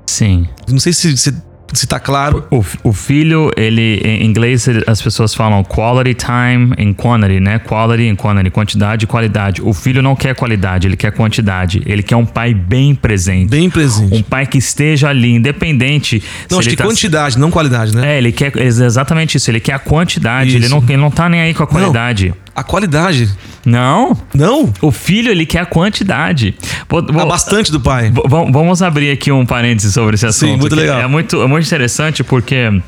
Sim. 0.06 0.48
Não 0.68 0.80
sei 0.80 0.94
se, 0.94 1.18
se, 1.18 1.34
se 1.74 1.88
tá 1.88 2.00
claro. 2.00 2.46
O, 2.52 2.64
o 2.84 2.94
filho, 2.94 3.52
ele, 3.58 4.02
em 4.04 4.26
inglês, 4.26 4.68
as 4.88 5.02
pessoas 5.02 5.34
falam 5.34 5.64
quality 5.64 6.14
time 6.14 6.74
and 6.80 6.94
quantity, 6.94 7.40
né? 7.40 7.60
Quality 7.60 8.08
and 8.10 8.16
quantity, 8.16 8.50
quantidade 8.50 9.04
e 9.06 9.08
qualidade. 9.08 9.62
O 9.62 9.74
filho 9.74 10.02
não 10.02 10.16
quer 10.16 10.36
qualidade, 10.36 10.88
ele 10.88 10.96
quer 10.96 11.12
quantidade. 11.12 11.82
Ele 11.86 12.04
quer 12.04 12.16
um 12.16 12.26
pai 12.26 12.54
bem 12.54 12.96
presente. 12.96 13.50
Bem 13.50 13.70
presente. 13.70 14.14
Um 14.14 14.22
pai 14.22 14.46
que 14.46 14.58
esteja 14.58 15.10
ali, 15.10 15.34
independente. 15.34 16.22
Não, 16.50 16.60
acho 16.60 16.70
ele 16.70 16.76
que 16.76 16.82
tá- 16.82 16.88
quantidade, 16.88 17.38
não 17.38 17.52
qualidade, 17.52 17.96
né? 17.96 18.16
É, 18.16 18.18
ele 18.18 18.32
quer 18.32 18.56
exatamente 18.58 19.38
isso. 19.38 19.50
Ele 19.50 19.60
quer 19.60 19.74
a 19.74 19.80
quantidade. 19.80 20.56
Ele 20.56 20.70
não, 20.70 20.84
ele 20.88 20.98
não 20.98 21.12
tá 21.12 21.28
nem 21.28 21.42
aí 21.42 21.54
com 21.54 21.64
a 21.64 21.68
qualidade. 21.68 22.34
A 22.56 22.64
qualidade. 22.64 23.30
Não. 23.66 24.16
Não? 24.34 24.72
O 24.82 24.90
filho, 24.92 25.30
ele 25.30 25.46
quer 25.46 25.60
a 25.60 25.66
quantidade. 25.66 26.56
Vou- 26.88 27.06
vou- 27.06 27.22
Há 27.22 27.26
bastante 27.26 27.72
do 27.72 27.82
pai. 27.82 28.12
Vamos 28.28 28.82
abrir 28.82 29.12
aqui 29.12 29.32
um 29.32 29.46
parênteses 29.46 29.94
sobre 29.94 30.16
esse 30.16 30.26
assunto. 30.26 30.60
muito 30.60 30.70
que 30.76 30.82
legal. 30.82 31.00
É 31.02 31.08
muito, 31.08 31.42
é 31.42 31.48
muito 31.48 31.66
interessante 31.66 32.24
porque. 32.24 32.82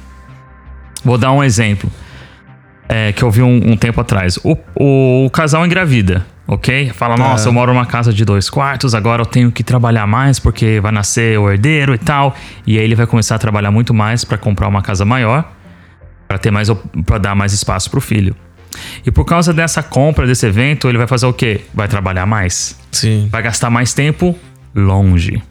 Vou 1.03 1.17
dar 1.17 1.31
um 1.31 1.43
exemplo 1.43 1.89
é, 2.89 3.11
que 3.11 3.21
eu 3.23 3.29
vi 3.29 3.41
um, 3.41 3.71
um 3.71 3.77
tempo 3.77 3.99
atrás. 4.01 4.37
O, 4.43 4.57
o, 4.75 5.25
o 5.25 5.29
casal 5.29 5.65
engravida, 5.65 6.25
ok? 6.47 6.89
Fala, 6.93 7.15
Tá. 7.15 7.23
nossa, 7.23 7.49
eu 7.49 7.53
moro 7.53 7.73
numa 7.73 7.85
casa 7.85 8.11
de 8.13 8.23
dois 8.25 8.49
quartos, 8.49 8.95
agora 8.95 9.21
eu 9.21 9.25
tenho 9.25 9.51
que 9.51 9.63
trabalhar 9.63 10.07
mais 10.07 10.39
porque 10.39 10.79
vai 10.79 10.91
nascer 10.91 11.37
o 11.37 11.49
herdeiro 11.51 11.93
e 11.93 11.97
tal. 11.97 12.33
E 12.65 12.77
aí 12.77 12.83
ele 12.83 12.95
vai 12.95 13.05
começar 13.05 13.35
a 13.35 13.39
trabalhar 13.39 13.71
muito 13.71 13.93
mais 13.93 14.23
para 14.23 14.37
comprar 14.37 14.67
uma 14.67 14.81
casa 14.81 15.03
maior, 15.05 15.43
para 16.27 16.37
ter 16.37 16.51
mais 16.51 16.69
para 17.05 17.17
dar 17.17 17.35
mais 17.35 17.51
espaço 17.53 17.89
para 17.89 17.97
o 17.97 18.01
filho. 18.01 18.35
E 19.05 19.11
por 19.11 19.25
causa 19.25 19.53
dessa 19.53 19.81
compra, 19.83 20.25
desse 20.27 20.45
evento, 20.45 20.87
ele 20.89 20.97
vai 20.97 21.07
fazer 21.07 21.25
o 21.25 21.33
quê? 21.33 21.61
Vai 21.73 21.87
trabalhar 21.87 22.25
mais. 22.25 22.77
Sim, 22.91 23.27
Vai 23.31 23.41
gastar 23.41 23.69
mais 23.69 23.93
tempo 23.93 24.37
longe. 24.75 25.41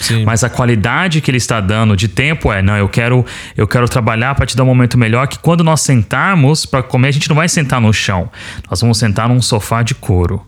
sim. 0.00 0.24
Mas 0.24 0.42
a 0.44 0.48
qualidade 0.50 1.20
que 1.20 1.30
ele 1.30 1.38
está 1.38 1.60
dando 1.60 1.94
de 1.96 2.08
tempo 2.08 2.52
é, 2.52 2.62
não, 2.62 2.76
eu 2.76 2.88
quero, 2.88 3.24
eu 3.56 3.66
quero 3.66 3.88
trabalhar 3.88 4.34
para 4.34 4.46
te 4.46 4.56
dar 4.56 4.62
um 4.62 4.66
momento 4.66 4.96
melhor 4.96 5.26
que 5.28 5.38
quando 5.38 5.62
nós 5.62 5.80
sentarmos 5.82 6.64
para 6.66 6.82
comer, 6.82 7.08
a 7.08 7.12
gente 7.12 7.28
não 7.28 7.36
vai 7.36 7.48
sentar 7.48 7.80
no 7.80 7.92
chão. 7.92 8.30
Nós 8.70 8.80
vamos 8.80 8.98
sentar 8.98 9.28
num 9.28 9.42
sofá 9.42 9.82
de 9.82 9.94
couro. 9.94 10.44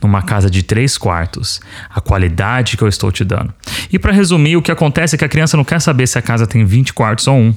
Numa 0.00 0.22
casa 0.22 0.48
de 0.48 0.62
três 0.62 0.96
quartos, 0.96 1.60
a 1.92 2.00
qualidade 2.00 2.76
que 2.76 2.82
eu 2.84 2.88
estou 2.88 3.10
te 3.10 3.24
dando. 3.24 3.52
E 3.92 3.98
para 3.98 4.12
resumir, 4.12 4.56
o 4.56 4.62
que 4.62 4.70
acontece 4.70 5.16
é 5.16 5.18
que 5.18 5.24
a 5.24 5.28
criança 5.28 5.56
não 5.56 5.64
quer 5.64 5.80
saber 5.80 6.06
se 6.06 6.16
a 6.16 6.22
casa 6.22 6.46
tem 6.46 6.64
20 6.64 6.92
quartos 6.94 7.26
ou 7.26 7.36
um. 7.36 7.54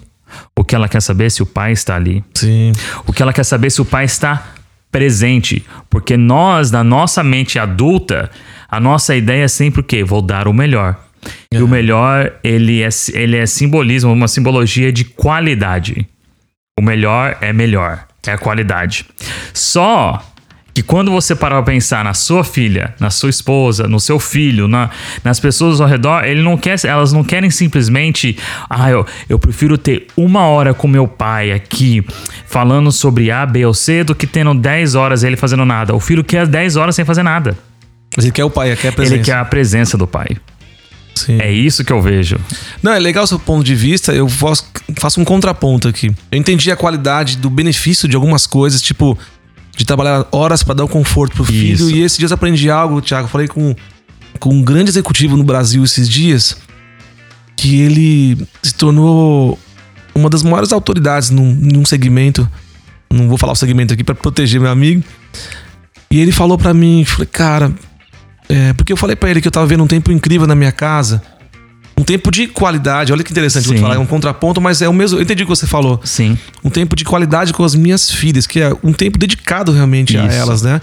O 0.55 0.63
que 0.63 0.75
ela 0.75 0.87
quer 0.87 1.01
saber 1.01 1.25
é 1.25 1.29
se 1.29 1.43
o 1.43 1.45
pai 1.45 1.71
está 1.71 1.95
ali. 1.95 2.23
Sim. 2.33 2.71
O 3.05 3.13
que 3.13 3.21
ela 3.21 3.33
quer 3.33 3.43
saber 3.43 3.67
é 3.67 3.69
se 3.69 3.81
o 3.81 3.85
pai 3.85 4.05
está 4.05 4.53
presente. 4.91 5.65
Porque 5.89 6.17
nós, 6.17 6.71
na 6.71 6.83
nossa 6.83 7.23
mente 7.23 7.59
adulta, 7.59 8.29
a 8.69 8.79
nossa 8.79 9.15
ideia 9.15 9.43
é 9.43 9.47
sempre 9.47 9.81
o 9.81 9.83
quê? 9.83 10.03
Vou 10.03 10.21
dar 10.21 10.47
o 10.47 10.53
melhor. 10.53 10.97
E 11.51 11.61
o 11.61 11.67
melhor, 11.67 12.33
ele 12.43 12.81
é, 12.81 12.89
ele 13.13 13.37
é 13.37 13.45
simbolismo, 13.45 14.11
uma 14.11 14.27
simbologia 14.27 14.91
de 14.91 15.05
qualidade. 15.05 16.07
O 16.79 16.81
melhor 16.81 17.37
é 17.41 17.51
melhor, 17.51 18.05
é 18.25 18.31
a 18.31 18.37
qualidade. 18.37 19.05
Só 19.53 20.23
que 20.77 20.83
quando 20.83 21.09
você 21.09 21.35
parar 21.35 21.55
pra 21.63 21.73
pensar 21.73 22.03
na 22.05 22.13
sua 22.13 22.43
filha, 22.43 22.93
na 22.99 23.09
sua 23.09 23.31
esposa, 23.31 23.87
no 23.87 23.99
seu 23.99 24.19
filho, 24.19 24.67
na, 24.67 24.91
nas 25.23 25.39
pessoas 25.39 25.81
ao 25.81 25.87
redor, 25.87 26.23
ele 26.23 26.43
não 26.43 26.55
quer, 26.55 26.77
elas 26.85 27.11
não 27.11 27.23
querem 27.23 27.49
simplesmente, 27.49 28.37
ah, 28.69 28.87
eu, 28.87 29.03
eu 29.27 29.39
prefiro 29.39 29.75
ter 29.75 30.05
uma 30.15 30.41
hora 30.41 30.75
com 30.75 30.87
meu 30.87 31.07
pai 31.07 31.51
aqui 31.51 32.05
falando 32.45 32.91
sobre 32.91 33.31
A, 33.31 33.43
B 33.43 33.65
ou 33.65 33.73
C 33.73 34.03
do 34.03 34.13
que 34.13 34.27
tendo 34.27 34.53
10 34.53 34.93
horas 34.93 35.23
ele 35.23 35.35
fazendo 35.35 35.65
nada. 35.65 35.95
O 35.95 35.99
filho 35.99 36.23
quer 36.23 36.45
10 36.45 36.75
horas 36.75 36.95
sem 36.95 37.03
fazer 37.03 37.23
nada. 37.23 37.57
Mas 38.15 38.25
ele 38.25 38.31
quer 38.31 38.43
o 38.43 38.49
pai, 38.51 38.67
ele 38.67 38.77
quer 38.77 38.89
a 38.89 38.91
presença. 38.91 39.15
Ele 39.15 39.23
quer 39.23 39.35
a 39.35 39.45
presença 39.45 39.97
do 39.97 40.05
pai. 40.05 40.37
Sim. 41.15 41.39
É 41.41 41.51
isso 41.51 41.83
que 41.83 41.91
eu 41.91 41.99
vejo. 41.99 42.37
Não, 42.83 42.93
é 42.93 42.99
legal 42.99 43.23
o 43.23 43.27
seu 43.27 43.39
ponto 43.39 43.63
de 43.63 43.73
vista. 43.73 44.13
Eu 44.13 44.29
faço 44.29 45.19
um 45.19 45.25
contraponto 45.25 45.87
aqui. 45.87 46.13
Eu 46.31 46.37
entendi 46.37 46.71
a 46.71 46.75
qualidade 46.75 47.37
do 47.37 47.49
benefício 47.49 48.07
de 48.07 48.15
algumas 48.15 48.45
coisas, 48.45 48.79
tipo, 48.79 49.17
de 49.77 49.85
trabalhar 49.85 50.25
horas 50.31 50.63
para 50.63 50.73
dar 50.73 50.83
o 50.83 50.87
conforto 50.87 51.35
pro 51.35 51.45
filho. 51.45 51.73
Isso. 51.73 51.91
E 51.91 52.01
esses 52.01 52.17
dias 52.17 52.31
eu 52.31 52.35
aprendi 52.35 52.69
algo, 52.69 52.99
Thiago. 52.99 53.27
Falei 53.27 53.47
com, 53.47 53.75
com 54.39 54.49
um 54.49 54.63
grande 54.63 54.89
executivo 54.89 55.37
no 55.37 55.43
Brasil 55.43 55.83
esses 55.83 56.09
dias, 56.09 56.57
que 57.55 57.79
ele 57.79 58.47
se 58.63 58.73
tornou 58.73 59.57
uma 60.15 60.31
das 60.31 60.41
maiores 60.41 60.73
autoridades 60.73 61.29
num, 61.29 61.53
num 61.53 61.85
segmento. 61.85 62.49
Não 63.09 63.29
vou 63.29 63.37
falar 63.37 63.53
o 63.53 63.55
segmento 63.55 63.93
aqui 63.93 64.03
para 64.03 64.15
proteger 64.15 64.59
meu 64.59 64.71
amigo. 64.71 65.03
E 66.09 66.19
ele 66.19 66.31
falou 66.31 66.57
para 66.57 66.73
mim, 66.73 67.05
falei, 67.05 67.27
cara, 67.27 67.71
é, 68.49 68.73
porque 68.73 68.91
eu 68.91 68.97
falei 68.97 69.15
para 69.15 69.29
ele 69.29 69.41
que 69.41 69.47
eu 69.47 69.51
tava 69.51 69.67
vendo 69.67 69.83
um 69.83 69.87
tempo 69.87 70.11
incrível 70.11 70.47
na 70.47 70.55
minha 70.55 70.71
casa. 70.71 71.21
Um 71.99 72.03
tempo 72.03 72.29
de 72.29 72.47
qualidade. 72.47 73.11
Olha 73.11 73.23
que 73.23 73.31
interessante, 73.31 73.65
vou 73.65 73.75
te 73.75 73.81
falar, 73.81 73.95
é 73.95 73.99
um 73.99 74.05
contraponto, 74.05 74.61
mas 74.61 74.81
é 74.81 74.87
o 74.87 74.93
mesmo. 74.93 75.17
Eu 75.17 75.23
entendi 75.23 75.43
o 75.43 75.45
que 75.45 75.49
você 75.49 75.65
falou. 75.65 75.99
Sim. 76.03 76.37
Um 76.63 76.69
tempo 76.69 76.95
de 76.95 77.03
qualidade 77.03 77.53
com 77.53 77.63
as 77.63 77.73
minhas 77.73 78.11
filhas, 78.11 78.45
que 78.45 78.59
é 78.59 78.71
um 78.83 78.93
tempo 78.93 79.17
dedicado 79.17 79.71
realmente 79.71 80.15
a 80.17 80.27
Isso. 80.27 80.37
elas, 80.37 80.61
né? 80.61 80.79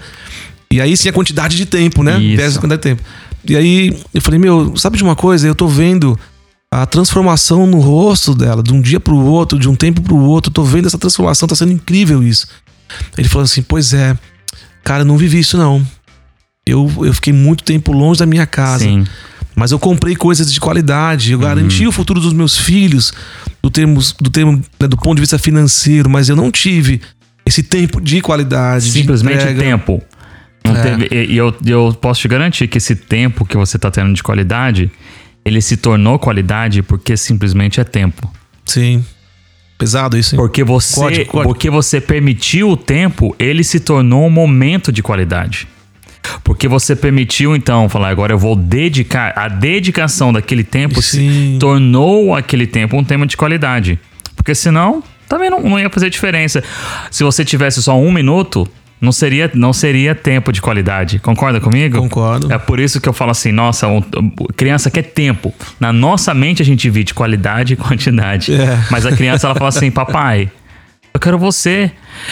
E 0.71 0.81
aí 0.81 0.97
sim 0.97 1.07
a 1.07 1.13
quantidade 1.13 1.55
de 1.55 1.65
tempo, 1.65 2.03
né? 2.03 2.19
Isso. 2.19 2.57
A 2.57 2.61
quantidade 2.61 2.81
de 2.81 2.89
tempo. 2.89 3.03
E 3.47 3.55
aí 3.55 3.97
eu 4.13 4.21
falei, 4.21 4.39
meu, 4.39 4.75
sabe 4.75 4.97
de 4.97 5.03
uma 5.03 5.15
coisa? 5.15 5.47
Eu 5.47 5.55
tô 5.55 5.67
vendo 5.67 6.19
a 6.69 6.85
transformação 6.85 7.65
no 7.65 7.79
rosto 7.79 8.35
dela, 8.35 8.61
de 8.61 8.73
um 8.73 8.81
dia 8.81 8.99
pro 8.99 9.15
outro, 9.15 9.57
de 9.57 9.69
um 9.69 9.75
tempo 9.75 10.01
pro 10.01 10.17
outro. 10.17 10.49
Eu 10.49 10.53
tô 10.53 10.63
vendo 10.63 10.87
essa 10.87 10.97
transformação, 10.97 11.47
tá 11.47 11.55
sendo 11.55 11.71
incrível 11.71 12.21
isso. 12.21 12.47
Ele 13.17 13.29
falou 13.29 13.45
assim: 13.45 13.61
Pois 13.61 13.93
é, 13.93 14.17
cara, 14.83 15.01
eu 15.01 15.05
não 15.05 15.17
vivi 15.17 15.39
isso 15.39 15.57
não. 15.57 15.85
Eu, 16.65 16.91
eu 17.05 17.13
fiquei 17.13 17.31
muito 17.31 17.63
tempo 17.63 17.93
longe 17.93 18.19
da 18.19 18.25
minha 18.25 18.45
casa. 18.45 18.83
Sim. 18.83 19.05
Mas 19.55 19.71
eu 19.71 19.79
comprei 19.79 20.15
coisas 20.15 20.51
de 20.51 20.59
qualidade, 20.59 21.31
eu 21.31 21.39
garanti 21.39 21.87
o 21.87 21.91
futuro 21.91 22.19
dos 22.19 22.33
meus 22.33 22.57
filhos 22.57 23.13
do 23.63 23.69
termos, 23.69 24.13
do 24.19 24.29
termo, 24.29 24.61
né, 24.79 24.87
do 24.87 24.97
ponto 24.97 25.15
de 25.15 25.21
vista 25.21 25.39
financeiro, 25.39 26.09
mas 26.09 26.27
eu 26.27 26.35
não 26.35 26.51
tive 26.51 27.01
esse 27.45 27.63
tempo 27.63 28.01
de 28.01 28.19
qualidade. 28.21 28.85
de 28.85 28.91
Simplesmente 28.91 29.37
entrega. 29.37 29.59
tempo. 29.61 30.01
Não 30.65 30.75
É. 30.75 30.81
teve- 30.81 31.25
e 31.31 31.37
eu, 31.37 31.55
eu 31.65 31.97
posso 32.01 32.19
te 32.21 32.27
garantir 32.27 32.67
que 32.67 32.77
esse 32.79 32.95
tempo 32.95 33.45
que 33.45 33.55
você 33.55 33.77
tá 33.79 33.89
tendo 33.89 34.13
de 34.13 34.21
qualidade, 34.23 34.91
ele 35.45 35.61
se 35.61 35.77
tornou 35.77 36.17
qualidade 36.19 36.81
porque 36.81 37.15
simplesmente 37.15 37.79
é 37.79 37.83
tempo. 37.83 38.29
Sim. 38.65 39.05
Pesado 39.77 40.17
isso, 40.17 40.35
hein? 40.35 40.41
Porque 40.41 40.63
você, 40.63 40.95
Código, 40.95 41.25
código. 41.31 41.53
porque 41.53 41.69
você 41.69 42.01
permitiu 42.01 42.69
o 42.71 42.77
tempo, 42.77 43.35
ele 43.37 43.63
se 43.63 43.79
tornou 43.79 44.25
um 44.25 44.29
momento 44.29 44.91
de 44.91 45.03
qualidade. 45.03 45.67
Porque 46.43 46.67
você 46.67 46.95
permitiu, 46.95 47.55
então, 47.55 47.89
falar, 47.89 48.09
agora 48.09 48.33
eu 48.33 48.39
vou 48.39 48.55
dedicar. 48.55 49.33
A 49.35 49.47
dedicação 49.47 50.31
daquele 50.31 50.63
tempo 50.63 51.01
se 51.01 51.17
Sim. 51.17 51.57
tornou 51.59 52.35
aquele 52.35 52.67
tempo 52.67 52.97
um 52.97 53.03
tema 53.03 53.25
de 53.25 53.35
qualidade. 53.35 53.99
Porque 54.35 54.53
senão, 54.53 55.03
também 55.27 55.49
não, 55.49 55.61
não 55.61 55.79
ia 55.79 55.89
fazer 55.89 56.09
diferença. 56.09 56.63
Se 57.09 57.23
você 57.23 57.43
tivesse 57.43 57.81
só 57.81 57.99
um 57.99 58.11
minuto, 58.11 58.67
não 58.99 59.11
seria, 59.11 59.51
não 59.53 59.73
seria 59.73 60.15
tempo 60.15 60.51
de 60.51 60.61
qualidade. 60.61 61.19
Concorda 61.19 61.59
comigo? 61.59 61.97
Concordo. 61.97 62.51
É 62.51 62.57
por 62.57 62.79
isso 62.79 63.01
que 63.01 63.09
eu 63.09 63.13
falo 63.13 63.31
assim, 63.31 63.51
nossa, 63.51 63.87
criança 64.55 64.89
quer 64.89 65.03
tempo. 65.03 65.53
Na 65.79 65.91
nossa 65.91 66.33
mente 66.33 66.61
a 66.61 66.65
gente 66.65 66.81
divide 66.81 67.13
qualidade 67.13 67.73
e 67.73 67.75
quantidade. 67.75 68.53
É. 68.53 68.79
Mas 68.89 69.05
a 69.05 69.11
criança 69.11 69.47
ela 69.47 69.55
fala 69.55 69.69
assim, 69.69 69.91
papai, 69.91 70.49
eu 71.13 71.19
quero 71.19 71.37
você. 71.37 71.91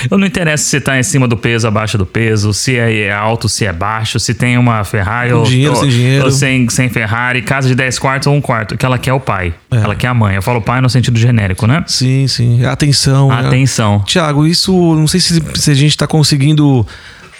Eu 0.09 0.17
não 0.17 0.25
interessa 0.27 0.63
se 0.63 0.79
tá 0.81 0.97
em 0.99 1.03
cima 1.03 1.27
do 1.27 1.35
peso, 1.37 1.67
abaixo 1.67 1.97
do 1.97 2.05
peso, 2.05 2.53
se 2.53 2.75
é 2.77 3.11
alto, 3.11 3.47
se 3.49 3.65
é 3.65 3.73
baixo, 3.73 4.19
se 4.19 4.33
tem 4.33 4.57
uma 4.57 4.83
Ferrari 4.83 5.31
Com 5.31 5.37
ou, 5.37 5.43
dinheiro, 5.43 5.73
ou- 5.73 5.79
sem 5.81 5.89
dinheiro. 5.89 6.25
ou 6.25 6.31
sem, 6.31 6.69
sem 6.69 6.89
Ferrari, 6.89 7.41
casa 7.41 7.67
de 7.67 7.75
10 7.75 7.99
quartos 7.99 8.27
ou 8.27 8.33
um 8.35 8.41
quarto. 8.41 8.77
Que 8.77 8.85
ela 8.85 8.97
quer 8.97 9.13
o 9.13 9.19
pai. 9.19 9.53
Ela 9.71 9.95
quer 9.95 10.07
a 10.07 10.13
mãe. 10.13 10.35
Eu 10.35 10.41
falo 10.41 10.61
pai 10.61 10.81
no 10.81 10.89
sentido 10.89 11.17
genérico, 11.19 11.65
né? 11.67 11.83
Sim, 11.87 12.27
sim. 12.27 12.65
Atenção. 12.65 13.29
né? 13.29 13.47
Atenção. 13.47 14.01
Tiago, 14.05 14.45
isso 14.45 14.71
não 14.95 15.07
sei 15.07 15.19
se, 15.19 15.41
se 15.55 15.71
a 15.71 15.73
gente 15.73 15.97
tá 15.97 16.07
conseguindo 16.07 16.85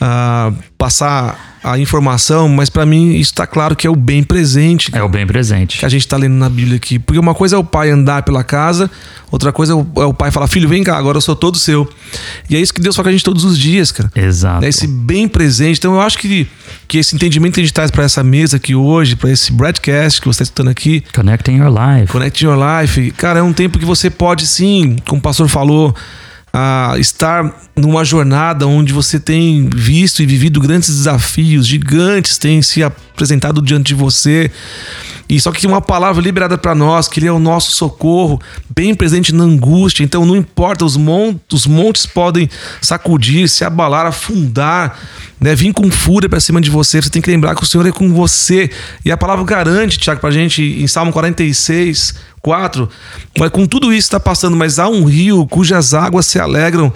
ah, 0.05 0.51
passar 0.77 1.57
a 1.63 1.79
informação, 1.79 2.49
mas 2.49 2.69
pra 2.69 2.85
mim 2.85 3.15
isso 3.15 3.33
tá 3.33 3.47
claro 3.47 3.73
que 3.73 3.87
é 3.87 3.89
o 3.89 3.95
bem 3.95 4.21
presente. 4.21 4.91
É 4.93 5.01
o 5.01 5.07
bem 5.07 5.25
presente. 5.25 5.77
que 5.77 5.85
a 5.85 5.89
gente 5.89 6.05
tá 6.05 6.17
lendo 6.17 6.33
na 6.33 6.49
Bíblia 6.49 6.75
aqui. 6.75 6.99
Porque 6.99 7.17
uma 7.17 7.33
coisa 7.33 7.55
é 7.55 7.59
o 7.59 7.63
pai 7.63 7.89
andar 7.89 8.23
pela 8.23 8.43
casa, 8.43 8.91
outra 9.31 9.53
coisa 9.53 9.71
é 9.71 9.75
o, 9.75 10.09
é 10.09 10.13
pai 10.13 10.29
falar, 10.29 10.47
filho, 10.47 10.67
vem 10.67 10.83
cá, 10.83 10.97
agora 10.97 11.15
eu 11.15 11.21
sou 11.21 11.37
todo 11.37 11.57
seu. 11.57 11.89
E 12.49 12.57
é 12.57 12.59
isso 12.59 12.73
que 12.73 12.81
Deus 12.81 12.97
fala 12.97 13.05
com 13.05 13.09
a 13.09 13.11
gente 13.13 13.23
todos 13.23 13.45
os 13.45 13.57
dias, 13.57 13.93
cara. 13.93 14.11
Exato. 14.13 14.65
É 14.65 14.67
esse 14.67 14.85
bem 14.85 15.25
presente. 15.25 15.77
Então 15.77 15.93
eu 15.93 16.01
acho 16.01 16.17
que, 16.17 16.45
que 16.85 16.97
esse 16.97 17.15
entendimento 17.15 17.53
que 17.53 17.61
a 17.61 17.63
gente 17.63 17.73
traz 17.73 17.89
pra 17.89 18.03
essa 18.03 18.21
mesa 18.25 18.57
aqui 18.57 18.75
hoje, 18.75 19.15
pra 19.15 19.31
esse 19.31 19.53
broadcast 19.53 20.19
que 20.19 20.27
você 20.27 20.39
tá 20.39 20.43
escutando 20.43 20.69
aqui, 20.69 21.01
Connecting 21.15 21.59
your 21.59 21.69
life. 21.69 22.11
Connect 22.11 22.43
Your 22.43 22.57
Life, 22.57 23.11
cara, 23.11 23.39
é 23.39 23.41
um 23.41 23.53
tempo 23.53 23.79
que 23.79 23.85
você 23.85 24.09
pode 24.09 24.45
sim, 24.47 24.97
como 25.07 25.19
o 25.19 25.21
pastor 25.21 25.47
falou, 25.47 25.95
ah, 26.55 26.93
estar 26.99 27.51
numa 27.75 28.05
jornada 28.05 28.67
onde 28.67 28.93
você 28.93 29.19
tem 29.19 29.67
visto 29.73 30.21
e 30.21 30.25
vivido 30.27 30.61
grandes 30.61 30.89
desafios, 30.89 31.65
gigantes 31.65 32.37
têm 32.37 32.61
se 32.61 32.83
apresentado 32.83 33.59
diante 33.59 33.87
de 33.87 33.95
você. 33.95 34.51
E 35.27 35.39
só 35.39 35.51
que 35.51 35.65
uma 35.65 35.81
palavra 35.81 36.21
liberada 36.21 36.55
para 36.57 36.75
nós, 36.75 37.07
que 37.07 37.19
ele 37.19 37.27
é 37.27 37.31
o 37.31 37.39
nosso 37.39 37.71
socorro, 37.71 38.39
bem 38.75 38.93
presente 38.93 39.33
na 39.33 39.43
angústia. 39.43 40.03
Então 40.03 40.25
não 40.25 40.35
importa, 40.35 40.85
os, 40.85 40.95
mon 40.95 41.33
os 41.51 41.65
montes 41.65 42.05
podem 42.05 42.47
sacudir, 42.79 43.49
se 43.49 43.63
abalar, 43.63 44.05
afundar, 44.05 44.99
né? 45.39 45.55
Vir 45.55 45.73
com 45.73 45.89
fúria 45.89 46.29
para 46.29 46.39
cima 46.39 46.61
de 46.61 46.69
você. 46.69 47.01
Você 47.01 47.09
tem 47.09 47.21
que 47.21 47.31
lembrar 47.31 47.55
que 47.55 47.63
o 47.63 47.65
Senhor 47.65 47.87
é 47.87 47.91
com 47.91 48.13
você. 48.13 48.69
E 49.03 49.11
a 49.11 49.17
palavra 49.17 49.43
garante, 49.43 49.97
Tiago, 49.97 50.21
pra 50.21 50.29
gente 50.29 50.61
em 50.61 50.85
Salmo 50.85 51.11
46, 51.11 52.13
4, 52.43 52.89
mas 53.39 53.49
com 53.51 53.65
tudo 53.65 53.93
isso 53.93 54.07
está 54.07 54.19
passando, 54.19 54.57
mas 54.57 54.77
há 54.77 54.89
um 54.89 55.05
rio 55.05 55.47
cujas 55.47 55.93
águas 55.93 56.25
se 56.25 56.37
alegram 56.37 56.91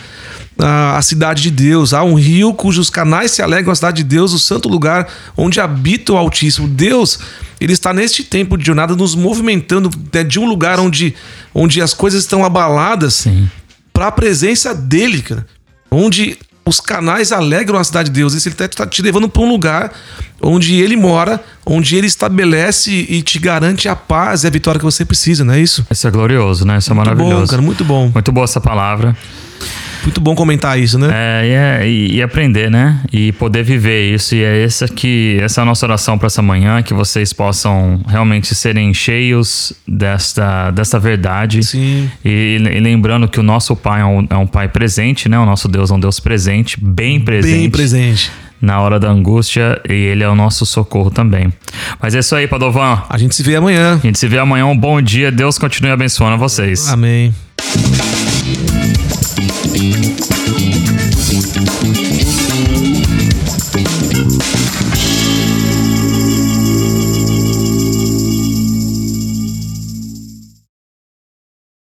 a, 0.60 0.98
a 0.98 1.02
cidade 1.02 1.42
de 1.42 1.52
Deus. 1.52 1.94
Há 1.94 2.04
um 2.04 2.16
rio 2.16 2.54
cujos 2.54 2.90
canais 2.90 3.32
se 3.32 3.42
alegram 3.42 3.72
a 3.72 3.76
cidade 3.76 4.04
de 4.04 4.04
Deus, 4.04 4.34
o 4.34 4.40
santo 4.40 4.68
lugar 4.68 5.08
onde 5.38 5.62
habita 5.62 6.12
o 6.12 6.18
Altíssimo. 6.18 6.68
Deus, 6.68 7.20
ele 7.62 7.72
está 7.72 7.94
neste 7.94 8.26
tempo 8.26 8.58
de 8.58 8.66
jornada 8.66 8.94
nos 8.94 9.16
movimentando 9.16 9.90
né, 10.14 10.22
de 10.22 10.38
um 10.38 10.46
lugar 10.46 10.82
onde, 10.82 11.16
onde 11.56 11.82
as 11.82 11.94
coisas 11.94 12.24
estão 12.24 12.44
abaladas 12.44 13.26
para 13.94 14.08
a 14.08 14.12
presença 14.12 14.76
dele, 14.76 15.22
cara. 15.22 15.48
Onde 15.90 16.38
os 16.68 16.80
canais 16.80 17.32
alegram 17.32 17.80
a 17.80 17.84
cidade 17.84 18.10
de 18.10 18.16
Deus. 18.20 18.34
Esse 18.34 18.50
ele 18.50 18.56
está 18.56 18.86
te 18.86 19.02
levando 19.02 19.30
para 19.30 19.42
um 19.42 19.50
lugar 19.50 19.92
onde 20.42 20.76
ele 20.76 20.96
mora, 20.96 21.44
onde 21.66 21.96
ele 21.96 22.08
estabelece 22.08 22.92
e 22.92 23.22
te 23.22 23.40
garante 23.40 23.88
a 23.88 23.96
paz 23.96 24.44
e 24.44 24.48
a 24.48 24.50
vitória 24.50 24.78
que 24.78 24.86
você 24.86 25.04
precisa, 25.06 25.44
não 25.44 25.54
é 25.54 25.60
isso? 25.60 25.86
Isso 25.90 26.08
é 26.08 26.12
glorioso, 26.12 26.66
né? 26.66 26.78
Isso 26.78 26.92
é 26.92 26.94
Muito 26.94 27.08
maravilhoso. 27.08 27.42
bom, 27.42 27.48
cara, 27.48 27.62
muito 27.62 27.84
bom. 27.84 28.12
Muito 28.14 28.32
boa 28.32 28.44
essa 28.44 28.62
palavra. 28.62 29.16
Muito 30.08 30.22
bom 30.22 30.34
comentar 30.36 30.80
isso, 30.80 30.98
né? 30.98 31.10
É, 31.12 31.46
e, 31.46 31.52
é- 31.52 31.88
e- 31.90 32.16
e 32.16 32.24
aprender, 32.24 32.72
né? 32.72 33.02
E 33.12 33.34
poder 33.34 33.62
viver 33.62 34.14
isso. 34.16 34.34
E 34.36 34.42
é 34.42 34.64
essa 34.64 34.88
que 34.88 35.38
essa 35.42 35.60
é 35.60 35.64
a 35.64 35.66
nossa 35.66 35.86
oração 35.86 36.18
para 36.18 36.28
essa 36.28 36.42
manhã, 36.42 36.82
que 36.82 36.94
vocês 36.94 37.34
possam 37.34 38.00
realmente 38.08 38.56
serem 38.56 38.94
cheios 38.94 39.74
desta, 39.86 40.72
desta 40.72 40.98
verdade. 40.98 41.62
Sim. 41.62 42.10
E, 42.24 42.58
e 42.74 42.80
lembrando 42.80 43.28
que 43.28 43.38
o 43.38 43.44
nosso 43.44 43.76
Pai 43.76 44.00
é 44.00 44.06
um, 44.06 44.26
é 44.30 44.38
um 44.38 44.48
Pai 44.48 44.70
presente, 44.70 45.28
né? 45.28 45.38
O 45.38 45.46
nosso 45.46 45.68
Deus 45.68 45.92
é 45.92 45.94
um 45.94 46.00
Deus 46.00 46.22
presente, 46.22 46.80
bem 46.82 47.20
presente. 47.20 47.58
Bem 47.60 47.70
presente. 47.70 48.32
Na 48.62 48.80
hora 48.80 48.98
da 49.02 49.10
angústia, 49.10 49.80
e 49.88 49.92
Ele 49.92 50.24
é 50.24 50.30
o 50.30 50.34
nosso 50.36 50.66
socorro 50.66 51.12
também. 51.12 51.52
Mas 52.02 52.16
é 52.16 52.20
isso 52.20 52.34
aí, 52.34 52.48
Padovan. 52.48 53.04
A 53.10 53.18
gente 53.18 53.36
se 53.36 53.44
vê 53.44 53.58
amanhã. 53.58 53.96
A 53.96 54.08
gente 54.08 54.18
se 54.18 54.28
vê 54.28 54.40
amanhã. 54.40 54.66
Um 54.68 54.78
bom 54.78 55.02
dia. 55.02 55.30
Deus 55.32 55.60
continue 55.60 55.92
abençoando 55.92 56.38
vocês. 56.38 56.88
Amém. 56.88 57.36
Thank 59.40 59.78
you. 61.98 62.07